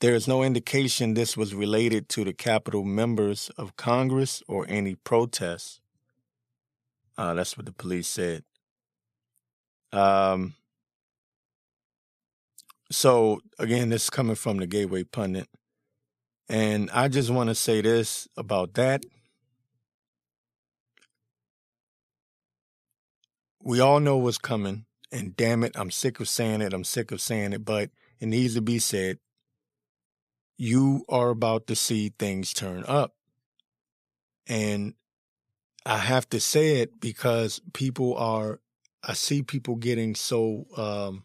There 0.00 0.14
is 0.14 0.28
no 0.28 0.44
indication 0.44 1.14
this 1.14 1.36
was 1.36 1.54
related 1.54 2.08
to 2.10 2.24
the 2.24 2.32
Capitol 2.32 2.84
members 2.84 3.50
of 3.58 3.76
Congress 3.76 4.42
or 4.46 4.64
any 4.68 4.94
protests. 4.94 5.80
Uh, 7.18 7.34
that's 7.34 7.56
what 7.56 7.66
the 7.66 7.72
police 7.72 8.06
said. 8.06 8.44
Um, 9.92 10.54
so 12.92 13.40
again, 13.58 13.88
this 13.88 14.04
is 14.04 14.10
coming 14.10 14.36
from 14.36 14.58
the 14.58 14.68
Gateway 14.68 15.02
Pundit. 15.02 15.48
And 16.48 16.88
I 16.92 17.08
just 17.08 17.30
want 17.30 17.48
to 17.48 17.56
say 17.56 17.80
this 17.80 18.28
about 18.36 18.74
that. 18.74 19.02
We 23.60 23.80
all 23.80 23.98
know 23.98 24.16
what's 24.18 24.38
coming. 24.38 24.85
And 25.12 25.36
damn 25.36 25.62
it, 25.62 25.72
I'm 25.76 25.90
sick 25.90 26.20
of 26.20 26.28
saying 26.28 26.62
it. 26.62 26.72
I'm 26.72 26.84
sick 26.84 27.12
of 27.12 27.20
saying 27.20 27.52
it, 27.52 27.64
but 27.64 27.90
it 28.20 28.26
needs 28.26 28.54
to 28.54 28.60
be 28.60 28.78
said. 28.78 29.18
You 30.58 31.04
are 31.08 31.30
about 31.30 31.66
to 31.68 31.76
see 31.76 32.12
things 32.18 32.52
turn 32.52 32.84
up. 32.86 33.14
And 34.46 34.94
I 35.84 35.98
have 35.98 36.28
to 36.30 36.40
say 36.40 36.80
it 36.80 37.00
because 37.00 37.60
people 37.72 38.16
are, 38.16 38.60
I 39.04 39.12
see 39.12 39.42
people 39.42 39.76
getting 39.76 40.14
so 40.14 40.66
um, 40.76 41.24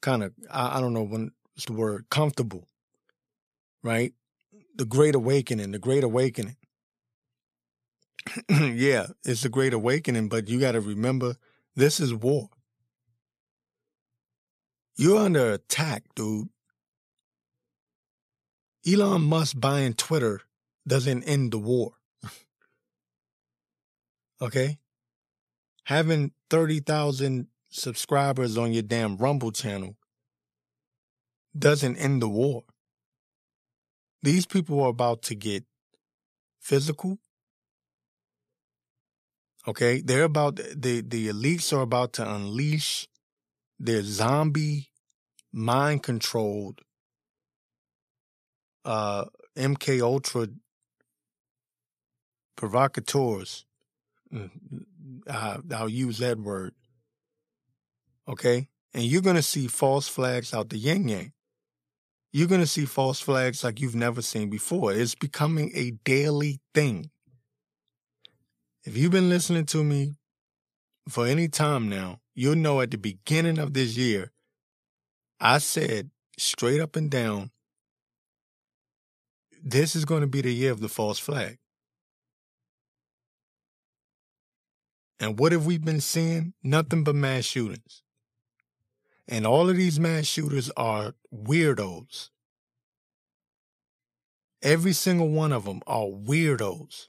kind 0.00 0.24
of, 0.24 0.32
I, 0.50 0.78
I 0.78 0.80
don't 0.80 0.94
know 0.94 1.02
when 1.04 1.32
it's 1.54 1.66
the 1.66 1.72
word, 1.72 2.06
comfortable, 2.10 2.66
right? 3.82 4.12
The 4.74 4.84
Great 4.84 5.14
Awakening, 5.14 5.70
the 5.72 5.78
Great 5.78 6.04
Awakening. 6.04 6.56
yeah, 8.48 9.06
it's 9.24 9.42
the 9.42 9.48
Great 9.48 9.72
Awakening, 9.72 10.28
but 10.28 10.48
you 10.48 10.58
got 10.58 10.72
to 10.72 10.80
remember 10.80 11.36
this 11.76 12.00
is 12.00 12.12
war. 12.12 12.48
You're 14.96 15.18
under 15.18 15.52
attack, 15.52 16.04
dude. 16.14 16.48
Elon 18.86 19.22
Musk 19.22 19.60
buying 19.60 19.92
Twitter 19.92 20.40
doesn't 20.86 21.24
end 21.24 21.52
the 21.52 21.58
war. 21.58 21.92
Okay? 24.38 24.76
Having 25.84 26.32
30,000 26.50 27.46
subscribers 27.70 28.58
on 28.58 28.70
your 28.70 28.82
damn 28.82 29.16
Rumble 29.16 29.50
channel 29.50 29.96
doesn't 31.58 31.96
end 31.96 32.20
the 32.20 32.28
war. 32.28 32.64
These 34.22 34.44
people 34.44 34.82
are 34.82 34.90
about 34.90 35.22
to 35.22 35.34
get 35.34 35.64
physical. 36.60 37.18
Okay? 39.66 40.02
They're 40.02 40.24
about, 40.24 40.56
the, 40.56 41.00
the 41.00 41.28
elites 41.28 41.72
are 41.72 41.80
about 41.80 42.12
to 42.14 42.30
unleash 42.30 43.08
their 43.78 44.02
zombie, 44.02 44.90
mind 45.52 46.02
controlled, 46.02 46.80
uh, 48.84 49.24
MK 49.56 50.00
Ultra 50.00 50.48
provocateurs 52.56 53.66
uh, 55.26 55.58
I'll 55.72 55.88
use 55.88 56.18
that 56.18 56.38
word. 56.38 56.74
Okay? 58.28 58.68
And 58.94 59.04
you're 59.04 59.22
going 59.22 59.36
to 59.36 59.42
see 59.42 59.66
false 59.66 60.08
flags 60.08 60.54
out 60.54 60.70
the 60.70 60.78
yin 60.78 61.08
yang. 61.08 61.32
You're 62.32 62.48
going 62.48 62.60
to 62.60 62.66
see 62.66 62.84
false 62.84 63.20
flags 63.20 63.64
like 63.64 63.80
you've 63.80 63.94
never 63.94 64.20
seen 64.20 64.50
before. 64.50 64.92
It's 64.92 65.14
becoming 65.14 65.70
a 65.74 65.92
daily 66.04 66.60
thing. 66.74 67.10
If 68.84 68.96
you've 68.96 69.12
been 69.12 69.28
listening 69.28 69.66
to 69.66 69.82
me 69.82 70.16
for 71.08 71.26
any 71.26 71.48
time 71.48 71.88
now, 71.88 72.20
you'll 72.36 72.54
know 72.54 72.80
at 72.80 72.92
the 72.92 72.98
beginning 72.98 73.58
of 73.58 73.72
this 73.72 73.96
year, 73.96 74.30
I 75.40 75.58
said 75.58 76.10
straight 76.38 76.80
up 76.80 76.94
and 76.94 77.10
down, 77.10 77.50
this 79.64 79.96
is 79.96 80.04
going 80.04 80.20
to 80.20 80.26
be 80.28 80.42
the 80.42 80.52
year 80.52 80.70
of 80.70 80.80
the 80.80 80.88
false 80.88 81.18
flag. 81.18 81.58
And 85.18 85.38
what 85.40 85.52
have 85.52 85.64
we 85.64 85.78
been 85.78 86.00
seeing? 86.00 86.52
Nothing 86.62 87.02
but 87.02 87.14
mass 87.14 87.44
shootings. 87.44 88.02
And 89.26 89.46
all 89.46 89.68
of 89.68 89.76
these 89.76 89.98
mass 89.98 90.26
shooters 90.26 90.70
are 90.76 91.14
weirdos. 91.34 92.28
Every 94.62 94.92
single 94.92 95.28
one 95.28 95.52
of 95.52 95.64
them 95.64 95.80
are 95.86 96.04
weirdos. 96.04 97.08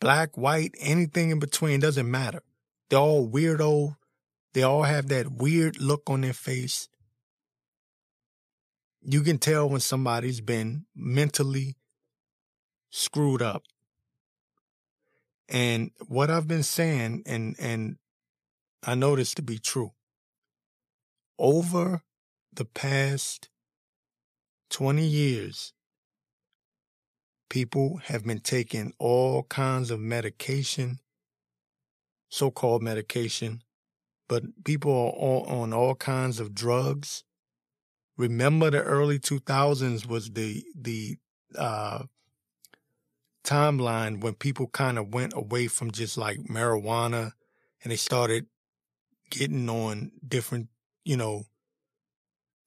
Black, 0.00 0.36
white, 0.36 0.74
anything 0.78 1.30
in 1.30 1.38
between 1.38 1.80
doesn't 1.80 2.10
matter. 2.10 2.42
They're 2.88 2.98
all 2.98 3.28
weirdo, 3.28 3.96
They 4.52 4.62
all 4.62 4.82
have 4.82 5.08
that 5.08 5.30
weird 5.30 5.80
look 5.80 6.02
on 6.08 6.22
their 6.22 6.32
face. 6.32 6.88
You 9.02 9.22
can 9.22 9.38
tell 9.38 9.68
when 9.68 9.80
somebody's 9.80 10.40
been 10.40 10.86
mentally 10.94 11.76
screwed 12.90 13.42
up. 13.42 13.62
And 15.48 15.90
what 16.06 16.30
I've 16.30 16.46
been 16.46 16.62
saying, 16.62 17.22
and 17.26 17.56
and 17.58 17.96
I 18.82 18.94
know 18.94 19.16
this 19.16 19.34
to 19.34 19.42
be 19.42 19.58
true. 19.58 19.92
Over 21.38 22.02
the 22.52 22.64
past 22.64 23.48
20 24.70 25.04
years, 25.04 25.72
people 27.48 27.98
have 28.04 28.24
been 28.24 28.40
taking 28.40 28.92
all 28.98 29.42
kinds 29.44 29.90
of 29.90 29.98
medication, 29.98 31.00
so 32.28 32.50
called 32.50 32.82
medication, 32.82 33.62
but 34.30 34.44
people 34.62 34.92
are 34.92 35.10
all, 35.10 35.42
on 35.46 35.72
all 35.72 35.96
kinds 35.96 36.38
of 36.38 36.54
drugs. 36.54 37.24
Remember 38.16 38.70
the 38.70 38.80
early 38.80 39.18
2000s 39.18 40.06
was 40.06 40.30
the, 40.30 40.64
the, 40.72 41.16
uh, 41.58 42.04
timeline 43.42 44.20
when 44.20 44.34
people 44.34 44.68
kind 44.68 45.00
of 45.00 45.12
went 45.12 45.32
away 45.34 45.66
from 45.66 45.90
just 45.90 46.16
like 46.16 46.38
marijuana 46.44 47.32
and 47.82 47.90
they 47.90 47.96
started 47.96 48.46
getting 49.30 49.68
on 49.68 50.12
different, 50.26 50.68
you 51.04 51.16
know, 51.16 51.42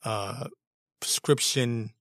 uh, 0.03 0.47
prescription 0.99 1.91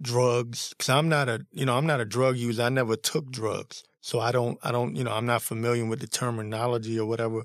drugs. 0.00 0.72
Cause 0.78 0.88
I'm 0.88 1.08
not 1.08 1.28
a, 1.28 1.44
you 1.50 1.66
know, 1.66 1.76
I'm 1.76 1.86
not 1.86 2.00
a 2.00 2.04
drug 2.04 2.36
user. 2.36 2.62
I 2.62 2.68
never 2.68 2.94
took 2.94 3.32
drugs. 3.32 3.82
So 4.00 4.20
I 4.20 4.30
don't, 4.30 4.56
I 4.62 4.70
don't, 4.70 4.94
you 4.94 5.02
know, 5.02 5.12
I'm 5.12 5.26
not 5.26 5.42
familiar 5.42 5.84
with 5.84 5.98
the 5.98 6.06
terminology 6.06 6.96
or 6.96 7.06
whatever. 7.06 7.42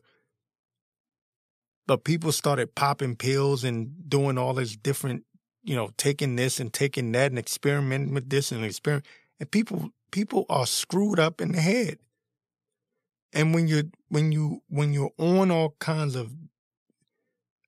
But 1.88 2.04
people 2.04 2.32
started 2.32 2.76
popping 2.76 3.16
pills 3.16 3.64
and 3.64 4.10
doing 4.10 4.38
all 4.38 4.54
this 4.54 4.76
different, 4.76 5.24
you 5.64 5.76
know, 5.76 5.92
taking 5.98 6.36
this 6.36 6.60
and 6.60 6.74
taking 6.74 7.12
that 7.12 7.32
and 7.32 7.40
experimenting 7.40 8.14
with 8.14 8.30
this 8.30 8.52
and 8.52 8.66
experiment. 8.66 9.06
And 9.40 9.52
people 9.52 9.92
people 10.12 10.46
are 10.50 10.66
screwed 10.66 11.20
up 11.20 11.42
in 11.42 11.52
the 11.52 11.62
head. 11.62 12.00
And 13.34 13.54
when 13.54 13.68
you 13.68 13.92
when 14.10 14.32
you 14.32 14.64
when 14.68 14.94
you're 14.94 15.14
on 15.18 15.52
all 15.52 15.76
kinds 15.80 16.16
of 16.16 16.32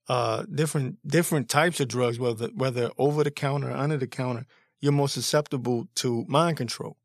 uh, 0.08 0.44
different 0.44 1.06
different 1.06 1.50
types 1.50 1.80
of 1.80 1.88
drugs, 1.88 2.18
whether 2.18 2.48
whether 2.48 2.90
over 2.98 3.24
the 3.24 3.32
counter 3.32 3.70
or 3.70 3.76
under 3.76 3.98
the 3.98 4.08
counter, 4.08 4.46
you're 4.80 4.94
more 4.94 5.10
susceptible 5.10 5.88
to 5.96 6.26
mind 6.28 6.58
control. 6.58 6.98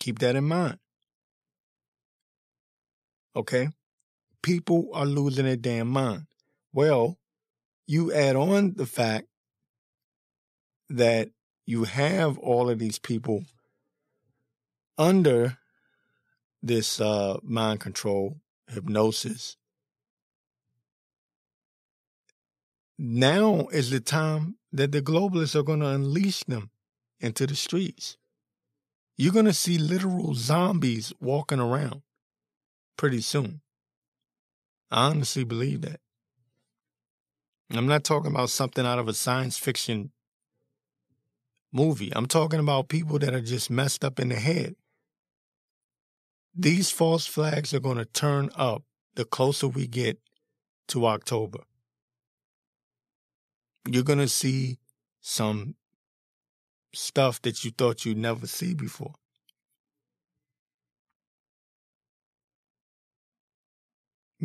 Keep 0.00 0.18
that 0.18 0.36
in 0.36 0.44
mind. 0.44 0.78
Okay? 3.36 3.68
People 4.44 4.90
are 4.92 5.06
losing 5.06 5.46
their 5.46 5.56
damn 5.56 5.88
mind. 5.88 6.26
Well, 6.74 7.16
you 7.86 8.12
add 8.12 8.36
on 8.36 8.74
the 8.74 8.84
fact 8.84 9.28
that 10.90 11.30
you 11.64 11.84
have 11.84 12.36
all 12.36 12.68
of 12.68 12.78
these 12.78 12.98
people 12.98 13.44
under 14.98 15.56
this 16.62 17.00
uh, 17.00 17.38
mind 17.42 17.80
control, 17.80 18.36
hypnosis. 18.68 19.56
Now 22.98 23.68
is 23.72 23.88
the 23.88 24.00
time 24.00 24.56
that 24.72 24.92
the 24.92 25.00
globalists 25.00 25.56
are 25.56 25.62
going 25.62 25.80
to 25.80 25.86
unleash 25.86 26.44
them 26.44 26.68
into 27.18 27.46
the 27.46 27.56
streets. 27.56 28.18
You're 29.16 29.32
going 29.32 29.46
to 29.46 29.54
see 29.54 29.78
literal 29.78 30.34
zombies 30.34 31.14
walking 31.18 31.60
around 31.60 32.02
pretty 32.98 33.22
soon. 33.22 33.62
I 34.94 35.06
honestly 35.06 35.42
believe 35.42 35.80
that. 35.80 35.98
I'm 37.72 37.88
not 37.88 38.04
talking 38.04 38.30
about 38.30 38.50
something 38.50 38.86
out 38.86 39.00
of 39.00 39.08
a 39.08 39.12
science 39.12 39.58
fiction 39.58 40.12
movie. 41.72 42.12
I'm 42.14 42.26
talking 42.26 42.60
about 42.60 42.86
people 42.86 43.18
that 43.18 43.34
are 43.34 43.40
just 43.40 43.70
messed 43.70 44.04
up 44.04 44.20
in 44.20 44.28
the 44.28 44.36
head. 44.36 44.76
These 46.54 46.92
false 46.92 47.26
flags 47.26 47.74
are 47.74 47.80
going 47.80 47.96
to 47.96 48.04
turn 48.04 48.50
up 48.54 48.84
the 49.16 49.24
closer 49.24 49.66
we 49.66 49.88
get 49.88 50.20
to 50.88 51.06
October. 51.06 51.64
You're 53.90 54.04
going 54.04 54.20
to 54.20 54.28
see 54.28 54.78
some 55.20 55.74
stuff 56.94 57.42
that 57.42 57.64
you 57.64 57.72
thought 57.72 58.04
you'd 58.04 58.16
never 58.16 58.46
see 58.46 58.74
before. 58.74 59.14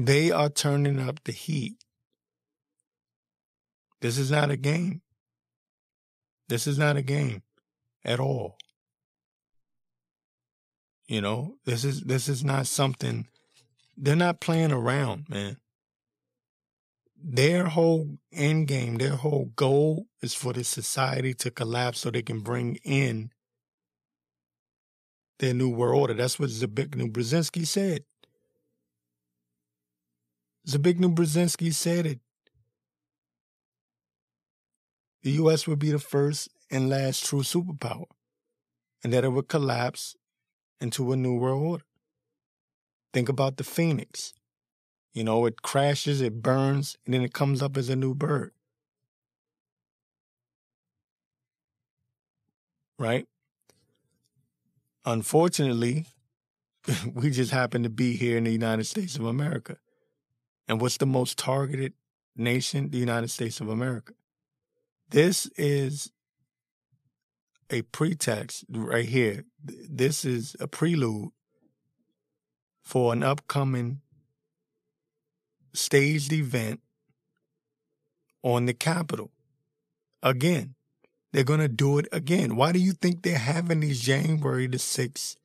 They 0.06 0.32
are 0.32 0.48
turning 0.48 0.98
up 0.98 1.26
the 1.26 1.34
heat. 1.34 1.76
This 4.00 4.18
is 4.18 4.32
not 4.32 4.50
a 4.50 4.56
game. 4.56 5.02
This 6.48 6.68
is 6.68 6.80
not 6.80 6.96
a 6.96 7.02
game 7.02 7.44
at 8.06 8.18
all. 8.18 8.56
You 11.10 11.20
know, 11.20 11.56
this 11.66 11.84
is 11.84 12.04
this 12.04 12.30
is 12.30 12.46
not 12.46 12.68
something 12.68 13.28
they're 13.98 14.16
not 14.16 14.40
playing 14.40 14.72
around, 14.72 15.28
man. 15.28 15.58
Their 17.22 17.66
whole 17.66 18.20
end 18.32 18.70
game, 18.70 19.00
their 19.00 19.18
whole 19.18 19.52
goal 19.58 20.06
is 20.22 20.34
for 20.34 20.54
the 20.54 20.64
society 20.64 21.34
to 21.34 21.52
collapse 21.52 22.00
so 22.00 22.10
they 22.10 22.22
can 22.22 22.40
bring 22.40 22.78
in 22.86 23.32
their 25.40 25.54
new 25.54 25.70
world 25.70 26.00
order. 26.00 26.14
That's 26.14 26.40
what 26.40 26.52
Zbigniew 26.52 27.12
Brzezinski 27.12 27.68
said. 27.68 28.06
Zbigniew 30.70 31.16
Brzezinski 31.16 31.74
said 31.74 32.06
it. 32.06 32.20
the 35.22 35.32
U.S. 35.32 35.68
would 35.68 35.80
be 35.80 35.92
the 35.92 36.00
first 36.00 36.50
and 36.72 36.90
last 36.90 37.26
true 37.26 37.42
superpower, 37.42 38.06
and 39.04 39.12
that 39.14 39.24
it 39.24 39.30
would 39.30 39.48
collapse 39.48 40.16
into 40.80 41.12
a 41.12 41.18
new 41.18 41.36
world 41.36 41.64
order. 41.64 41.84
Think 43.14 43.28
about 43.28 43.58
the 43.58 43.64
phoenix. 43.64 44.34
You 45.14 45.24
know, 45.24 45.46
it 45.46 45.62
crashes, 45.62 46.22
it 46.22 46.42
burns, 46.42 46.98
and 47.06 47.14
then 47.14 47.22
it 47.22 47.34
comes 47.34 47.62
up 47.62 47.76
as 47.76 47.90
a 47.90 47.96
new 47.96 48.14
bird. 48.14 48.52
Right? 52.98 53.28
Unfortunately, 55.06 56.06
we 57.14 57.32
just 57.32 57.52
happen 57.52 57.84
to 57.84 57.90
be 57.90 58.16
here 58.16 58.38
in 58.38 58.44
the 58.44 58.52
United 58.52 58.86
States 58.86 59.16
of 59.16 59.26
America. 59.26 59.78
And 60.70 60.80
what's 60.80 60.98
the 60.98 61.08
most 61.08 61.40
targeted 61.40 61.94
nation? 62.38 62.92
The 62.92 63.00
United 63.00 63.30
States 63.30 63.60
of 63.60 63.70
America. 63.70 64.14
This 65.10 65.48
is 65.58 66.12
a 67.72 67.82
pretext 67.82 68.66
right 68.70 69.08
here. 69.08 69.46
This 69.64 70.24
is 70.24 70.56
a 70.60 70.68
prelude 70.68 71.32
for 72.84 73.14
an 73.14 73.24
upcoming 73.24 74.02
staged 75.74 76.32
event 76.32 76.82
on 78.44 78.66
the 78.66 78.74
Capitol. 78.74 79.32
Again, 80.22 80.76
they're 81.32 81.44
going 81.44 81.60
to 81.62 81.68
do 81.68 81.98
it 81.98 82.08
again. 82.12 82.56
Why 82.56 82.72
do 82.72 82.80
you 82.80 82.94
think 82.94 83.24
they're 83.24 83.40
having 83.40 83.80
these 83.80 84.02
January 84.02 84.68
the 84.68 84.78
6th 84.78 85.36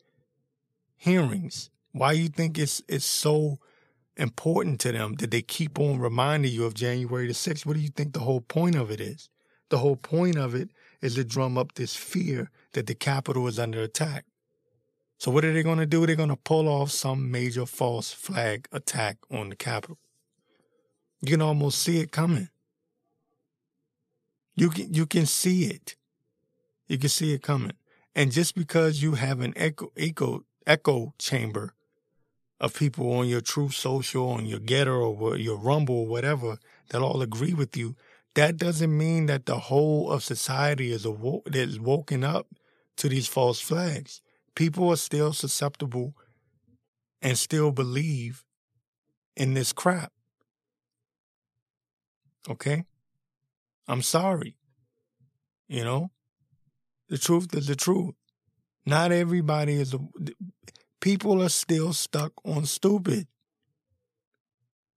hearings? 0.97 1.71
Why 1.93 2.15
do 2.15 2.21
you 2.21 2.29
think 2.29 2.59
it's 2.59 2.83
it's 2.89 3.07
so 3.07 3.59
important 4.17 4.81
to 4.81 4.93
them 4.93 5.15
that 5.17 5.31
they 5.31 5.43
keep 5.43 5.79
on 5.79 5.99
reminding 5.99 6.53
you 6.53 6.65
of 6.65 6.75
January 6.75 7.27
the 7.27 7.33
6th? 7.33 7.67
What 7.67 7.77
do 7.77 7.83
you 7.83 7.89
think 7.89 8.13
the 8.13 8.21
whole 8.21 8.41
point 8.41 8.77
of 8.77 8.91
it 8.91 9.01
is? 9.01 9.29
The 9.71 9.79
whole 9.79 9.97
point 9.97 10.37
of 10.37 10.55
it 10.55 10.71
is 11.01 11.15
to 11.17 11.25
drum 11.25 11.59
up 11.59 11.75
this 11.75 11.97
fear 11.97 12.51
that 12.73 12.87
the 12.87 12.95
Capitol 12.95 13.47
is 13.47 13.59
under 13.59 13.83
attack. 13.83 14.25
So 15.19 15.31
what 15.31 15.45
are 15.45 15.53
they 15.53 15.63
going 15.63 15.79
to 15.79 15.87
do? 15.87 16.07
They're 16.07 16.17
going 16.17 16.29
to 16.29 16.37
pull 16.37 16.69
off 16.69 16.91
some 16.91 17.31
major 17.31 17.67
false 17.67 18.13
flag 18.13 18.69
attack 18.73 19.19
on 19.31 19.49
the 19.49 19.57
Capitol. 19.57 19.99
You 21.21 21.31
can 21.31 21.43
almost 21.43 21.81
see 21.81 22.01
it 22.01 22.13
coming. 22.13 22.49
You 24.55 24.71
can 24.71 24.93
you 24.93 25.07
can 25.07 25.27
see 25.27 25.65
it. 25.65 25.97
You 26.87 26.99
can 26.99 27.09
see 27.09 27.33
it 27.33 27.43
coming. 27.43 27.73
And 28.15 28.31
just 28.31 28.55
because 28.55 29.03
you 29.03 29.15
have 29.15 29.41
an 29.41 29.55
echo 29.57 29.91
echo 29.97 30.45
echo 30.67 31.15
chamber 31.19 31.75
of 32.61 32.75
people 32.75 33.13
on 33.13 33.29
your 33.29 33.41
Truth 33.41 33.75
Social, 33.75 34.31
on 34.31 34.47
your 34.47 34.61
Gettr 34.61 35.21
or 35.21 35.37
your 35.37 35.59
Rumble 35.59 36.01
or 36.01 36.07
whatever 36.07 36.59
that 36.91 37.03
all 37.03 37.23
agree 37.23 37.55
with 37.55 37.77
you, 37.77 37.97
that 38.35 38.57
doesn't 38.57 38.97
mean 38.97 39.27
that 39.27 39.47
the 39.47 39.59
whole 39.59 40.11
of 40.11 40.23
society 40.23 40.91
is 40.91 41.05
awo- 41.05 41.43
is 41.55 41.79
woken 41.79 42.25
up 42.25 42.49
to 42.97 43.09
these 43.09 43.29
false 43.29 43.61
flags. 43.61 44.21
People 44.55 44.89
are 44.91 44.97
still 44.97 45.33
susceptible 45.33 46.15
and 47.23 47.39
still 47.39 47.71
believe 47.73 48.45
in 49.37 49.55
this 49.55 49.73
crap. 49.73 50.13
Okay? 52.49 52.85
I'm 53.89 54.03
sorry. 54.03 54.57
You 55.69 55.85
know? 55.85 56.11
The 57.09 57.19
truth 57.19 57.55
is 57.55 57.67
the 57.67 57.77
truth. 57.77 58.15
Not 58.87 59.13
everybody 59.13 59.75
is 59.75 59.95
a, 59.95 59.99
people 61.05 61.43
are 61.43 61.51
still 61.51 61.93
stuck 61.93 62.33
on 62.47 62.65
stupid. 62.65 63.27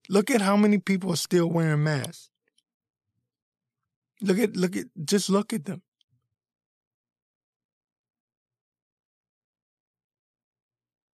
Look 0.07 0.31
at 0.31 0.41
how 0.41 0.55
many 0.55 0.77
people 0.77 1.11
are 1.11 1.17
still 1.17 1.49
wearing 1.49 1.83
masks. 1.83 2.29
Look 4.21 4.39
at 4.39 4.55
look 4.55 4.77
at 4.77 4.85
just 5.03 5.29
look 5.29 5.51
at 5.51 5.65
them. 5.65 5.81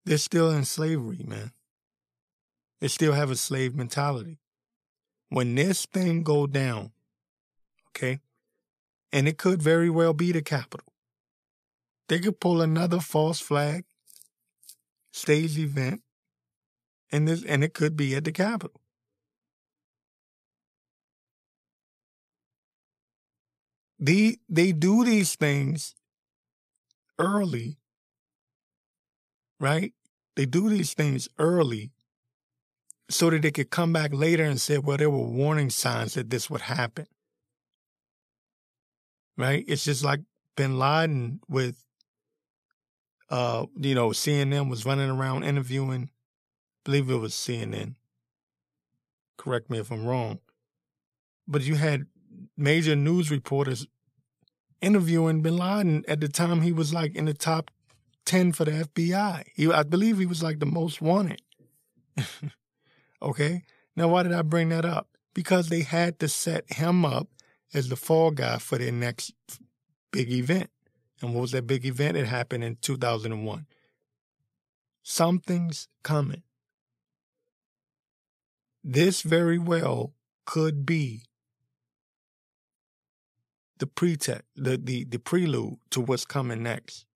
They're 0.04 0.18
still 0.18 0.50
in 0.50 0.66
slavery, 0.66 1.24
man. 1.26 1.52
They 2.80 2.88
still 2.88 3.14
have 3.14 3.30
a 3.30 3.36
slave 3.36 3.74
mentality. 3.74 4.40
When 5.30 5.54
this 5.54 5.86
thing 5.86 6.22
go 6.22 6.46
down, 6.46 6.92
okay, 7.88 8.20
and 9.10 9.26
it 9.26 9.38
could 9.38 9.62
very 9.62 9.88
well 9.88 10.12
be 10.12 10.32
the 10.32 10.42
capital. 10.42 10.92
They 12.08 12.18
could 12.18 12.40
pull 12.40 12.60
another 12.60 13.00
false 13.00 13.40
flag, 13.40 13.86
stage 15.12 15.58
event, 15.58 16.02
and 17.10 17.28
this 17.28 17.44
and 17.44 17.62
it 17.62 17.74
could 17.74 17.96
be 17.96 18.14
at 18.16 18.24
the 18.24 18.32
Capitol. 18.32 18.80
The, 23.98 24.40
they 24.48 24.72
do 24.72 25.04
these 25.04 25.36
things 25.36 25.94
early, 27.20 27.78
right? 29.60 29.92
They 30.34 30.44
do 30.44 30.68
these 30.68 30.92
things 30.92 31.28
early 31.38 31.92
so 33.08 33.30
that 33.30 33.42
they 33.42 33.52
could 33.52 33.70
come 33.70 33.92
back 33.92 34.12
later 34.12 34.42
and 34.42 34.60
say, 34.60 34.78
well, 34.78 34.96
there 34.96 35.10
were 35.10 35.18
warning 35.18 35.70
signs 35.70 36.14
that 36.14 36.30
this 36.30 36.50
would 36.50 36.62
happen. 36.62 37.06
Right? 39.36 39.64
It's 39.68 39.84
just 39.84 40.02
like 40.02 40.20
bin 40.56 40.78
Laden 40.78 41.40
with, 41.48 41.84
uh, 43.32 43.64
you 43.80 43.94
know, 43.94 44.10
CNN 44.10 44.68
was 44.68 44.84
running 44.84 45.08
around 45.08 45.44
interviewing, 45.44 46.10
I 46.12 46.80
believe 46.84 47.08
it 47.08 47.16
was 47.16 47.32
CNN. 47.32 47.94
Correct 49.38 49.70
me 49.70 49.78
if 49.78 49.90
I'm 49.90 50.04
wrong. 50.04 50.40
But 51.48 51.62
you 51.62 51.76
had 51.76 52.06
major 52.58 52.94
news 52.94 53.30
reporters 53.30 53.86
interviewing 54.82 55.40
bin 55.40 55.56
Laden 55.56 56.04
at 56.06 56.20
the 56.20 56.28
time 56.28 56.60
he 56.60 56.72
was 56.72 56.92
like 56.92 57.16
in 57.16 57.24
the 57.24 57.32
top 57.32 57.70
10 58.26 58.52
for 58.52 58.66
the 58.66 58.72
FBI. 58.72 59.44
He, 59.54 59.72
I 59.72 59.82
believe 59.82 60.18
he 60.18 60.26
was 60.26 60.42
like 60.42 60.58
the 60.58 60.66
most 60.66 61.00
wanted. 61.00 61.40
okay. 63.22 63.62
Now, 63.96 64.08
why 64.08 64.24
did 64.24 64.34
I 64.34 64.42
bring 64.42 64.68
that 64.68 64.84
up? 64.84 65.08
Because 65.32 65.70
they 65.70 65.80
had 65.80 66.18
to 66.18 66.28
set 66.28 66.70
him 66.70 67.06
up 67.06 67.28
as 67.72 67.88
the 67.88 67.96
fall 67.96 68.30
guy 68.30 68.58
for 68.58 68.76
their 68.76 68.92
next 68.92 69.32
big 70.10 70.30
event. 70.30 70.68
And 71.22 71.34
what 71.34 71.42
was 71.42 71.52
that 71.52 71.66
big 71.66 71.86
event? 71.86 72.16
It 72.16 72.26
happened 72.26 72.64
in 72.64 72.76
2001. 72.80 73.66
Something's 75.04 75.88
coming. 76.02 76.42
This 78.84 79.22
very 79.22 79.58
well 79.58 80.12
could 80.44 80.84
be 80.84 81.22
the 83.78 83.86
pretext, 83.86 84.44
the, 84.56 84.76
the, 84.76 85.04
the 85.04 85.18
prelude 85.18 85.78
to 85.90 86.00
what's 86.00 86.24
coming 86.24 86.62
next. 86.62 87.06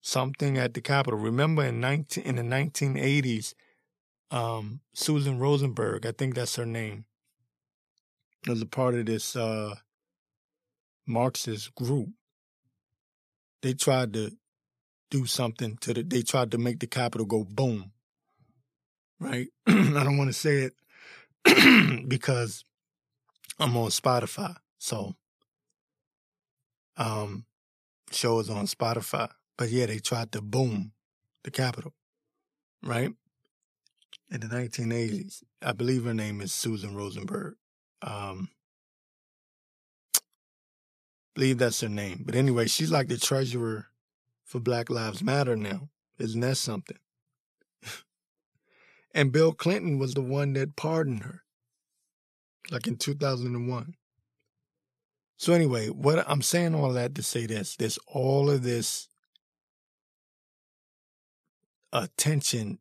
Something 0.00 0.58
at 0.58 0.74
the 0.74 0.80
Capitol. 0.80 1.18
Remember 1.18 1.64
in 1.64 1.80
19, 1.80 2.24
in 2.24 2.36
the 2.36 2.42
1980s, 2.42 3.54
um, 4.32 4.80
Susan 4.94 5.38
Rosenberg, 5.38 6.04
I 6.06 6.12
think 6.12 6.34
that's 6.34 6.56
her 6.56 6.66
name, 6.66 7.04
was 8.48 8.60
a 8.62 8.66
part 8.66 8.94
of 8.94 9.06
this 9.06 9.36
uh, 9.36 9.76
Marxist 11.06 11.74
group. 11.74 12.08
They 13.62 13.74
tried 13.74 14.12
to 14.14 14.32
do 15.10 15.26
something 15.26 15.76
to 15.78 15.94
the, 15.94 16.02
they 16.02 16.22
tried 16.22 16.50
to 16.50 16.58
make 16.58 16.80
the 16.80 16.86
Capitol 16.86 17.26
go 17.26 17.44
boom. 17.44 17.92
Right? 19.20 19.48
I 19.66 20.02
don't 20.04 20.18
want 20.18 20.30
to 20.30 20.34
say 20.34 20.70
it 21.44 22.08
because 22.08 22.64
I'm 23.58 23.76
on 23.76 23.90
Spotify. 23.90 24.56
So 24.78 25.14
um, 26.96 27.44
shows 28.10 28.50
on 28.50 28.66
Spotify. 28.66 29.30
But 29.56 29.70
yeah, 29.70 29.86
they 29.86 29.98
tried 29.98 30.32
to 30.32 30.40
boom 30.40 30.92
the 31.44 31.50
Capitol, 31.50 31.92
right? 32.82 33.12
In 34.30 34.40
the 34.40 34.46
1980s. 34.46 35.42
I 35.60 35.72
believe 35.72 36.04
her 36.04 36.14
name 36.14 36.40
is 36.40 36.52
Susan 36.52 36.96
Rosenberg. 36.96 37.54
Um, 38.00 38.48
believe 41.34 41.58
that's 41.58 41.80
her 41.80 41.88
name. 41.88 42.22
But 42.24 42.34
anyway, 42.34 42.66
she's 42.66 42.90
like 42.90 43.08
the 43.08 43.16
treasurer 43.16 43.86
for 44.44 44.60
Black 44.60 44.90
Lives 44.90 45.22
Matter 45.22 45.56
now. 45.56 45.88
Isn't 46.18 46.40
that 46.40 46.56
something? 46.56 46.98
and 49.14 49.32
Bill 49.32 49.52
Clinton 49.52 49.98
was 49.98 50.14
the 50.14 50.22
one 50.22 50.52
that 50.54 50.76
pardoned 50.76 51.22
her, 51.22 51.42
like 52.70 52.86
in 52.86 52.96
2001. 52.96 53.94
So 55.36 55.52
anyway, 55.52 55.88
what 55.88 56.24
I'm 56.28 56.42
saying 56.42 56.74
all 56.74 56.92
that 56.92 57.14
to 57.16 57.22
say 57.22 57.46
this, 57.46 57.76
there's 57.76 57.98
all 58.06 58.48
of 58.48 58.62
this 58.62 59.08
attention, 61.92 62.78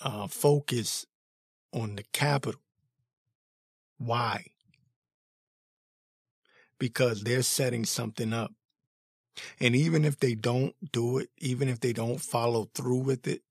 uh, 0.00 0.28
focus 0.28 1.06
on 1.72 1.96
the 1.96 2.04
Capitol. 2.12 2.60
Why? 3.98 4.44
Because 6.78 7.22
they're 7.22 7.42
setting 7.42 7.84
something 7.84 8.32
up. 8.32 8.52
And 9.60 9.74
even 9.74 10.04
if 10.04 10.18
they 10.18 10.34
don't 10.34 10.74
do 10.92 11.18
it, 11.18 11.30
even 11.38 11.68
if 11.68 11.80
they 11.80 11.92
don't 11.92 12.20
follow 12.20 12.68
through 12.74 12.98
with 12.98 13.26
it, 13.26 13.42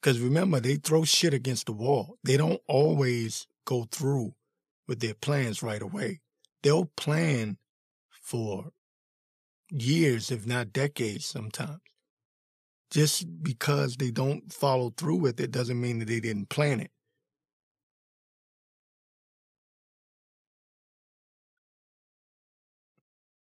because 0.00 0.20
remember, 0.20 0.60
they 0.60 0.76
throw 0.76 1.04
shit 1.04 1.32
against 1.32 1.64
the 1.64 1.72
wall. 1.72 2.18
They 2.22 2.36
don't 2.36 2.60
always 2.68 3.46
go 3.64 3.86
through 3.90 4.34
with 4.86 5.00
their 5.00 5.14
plans 5.14 5.62
right 5.62 5.80
away. 5.80 6.20
They'll 6.62 6.90
plan 6.96 7.56
for 8.10 8.72
years, 9.70 10.30
if 10.30 10.46
not 10.46 10.74
decades 10.74 11.24
sometimes. 11.24 11.80
Just 12.90 13.42
because 13.42 13.96
they 13.96 14.10
don't 14.10 14.52
follow 14.52 14.90
through 14.90 15.16
with 15.16 15.40
it 15.40 15.50
doesn't 15.50 15.80
mean 15.80 16.00
that 16.00 16.08
they 16.08 16.20
didn't 16.20 16.50
plan 16.50 16.80
it. 16.80 16.90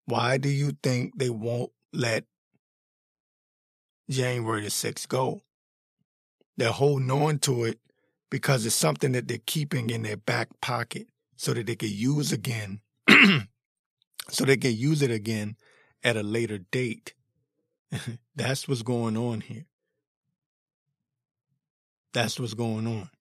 Why 0.10 0.38
do 0.38 0.49
you 0.49 0.72
think 0.82 1.20
they 1.20 1.30
won't 1.30 1.72
let 1.93 2.24
January 4.10 4.64
the 4.64 4.70
6th 4.70 5.07
go? 5.07 5.43
They're 6.57 6.72
holding 6.72 7.12
on 7.12 7.38
to 7.39 7.66
it 7.66 7.80
because 8.32 8.66
it's 8.66 8.74
something 8.74 9.12
that 9.12 9.28
they're 9.28 9.38
keeping 9.45 9.91
in 9.91 10.01
their 10.01 10.18
back 10.18 10.49
pocket 10.62 11.10
so 11.36 11.53
that 11.53 11.68
they 11.68 11.76
can 11.76 11.91
use 11.91 12.32
again, 12.32 12.82
so 14.30 14.45
they 14.45 14.57
can 14.57 14.76
use 14.76 15.03
it 15.03 15.12
again 15.12 15.57
at 16.03 16.18
a 16.18 16.24
later 16.24 16.57
date. 16.57 17.14
That's 18.36 18.68
what's 18.68 18.82
going 18.82 19.16
on 19.16 19.41
here. 19.41 19.68
That's 22.14 22.39
what's 22.39 22.55
going 22.55 22.88
on. 22.88 23.12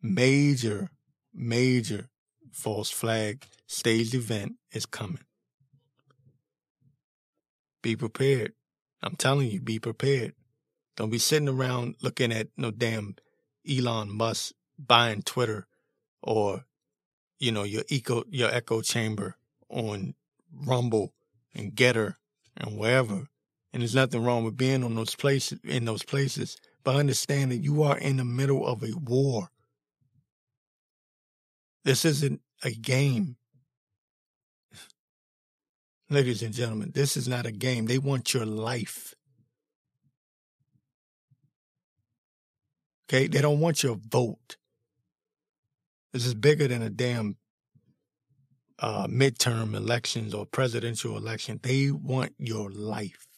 Major, 0.00 0.88
major 1.34 2.09
false 2.52 2.90
flag 2.90 3.44
staged 3.66 4.14
event 4.14 4.56
is 4.72 4.86
coming. 4.86 5.24
Be 7.82 7.96
prepared. 7.96 8.52
I'm 9.02 9.16
telling 9.16 9.50
you, 9.50 9.60
be 9.60 9.78
prepared. 9.78 10.34
Don't 10.96 11.10
be 11.10 11.18
sitting 11.18 11.48
around 11.48 11.96
looking 12.02 12.32
at 12.32 12.48
no 12.56 12.70
damn 12.70 13.16
Elon 13.68 14.10
Musk 14.10 14.52
buying 14.78 15.22
Twitter 15.22 15.66
or 16.22 16.64
you 17.38 17.52
know 17.52 17.62
your 17.62 17.84
echo 17.90 18.24
your 18.28 18.54
echo 18.54 18.82
chamber 18.82 19.36
on 19.68 20.14
Rumble 20.52 21.14
and 21.54 21.74
Gettr 21.74 22.16
and 22.56 22.76
wherever. 22.76 23.26
And 23.72 23.82
there's 23.82 23.94
nothing 23.94 24.24
wrong 24.24 24.44
with 24.44 24.56
being 24.56 24.82
on 24.82 24.94
those 24.94 25.14
places 25.14 25.60
in 25.64 25.84
those 25.84 26.02
places, 26.02 26.56
but 26.82 26.96
understand 26.96 27.52
that 27.52 27.58
you 27.58 27.82
are 27.82 27.96
in 27.96 28.16
the 28.16 28.24
middle 28.24 28.66
of 28.66 28.82
a 28.82 28.92
war. 28.98 29.48
This 31.84 32.04
isn't 32.04 32.40
a 32.62 32.70
game. 32.70 33.36
Ladies 36.08 36.42
and 36.42 36.52
gentlemen, 36.52 36.90
this 36.94 37.16
is 37.16 37.28
not 37.28 37.46
a 37.46 37.52
game. 37.52 37.86
They 37.86 37.98
want 37.98 38.34
your 38.34 38.44
life. 38.44 39.14
Okay? 43.08 43.28
They 43.28 43.40
don't 43.40 43.60
want 43.60 43.82
your 43.82 43.96
vote. 43.96 44.56
This 46.12 46.26
is 46.26 46.34
bigger 46.34 46.66
than 46.66 46.82
a 46.82 46.90
damn 46.90 47.36
uh, 48.80 49.06
midterm 49.06 49.74
elections 49.74 50.34
or 50.34 50.46
presidential 50.46 51.16
election. 51.16 51.60
They 51.62 51.90
want 51.90 52.34
your 52.38 52.70
life. 52.70 53.29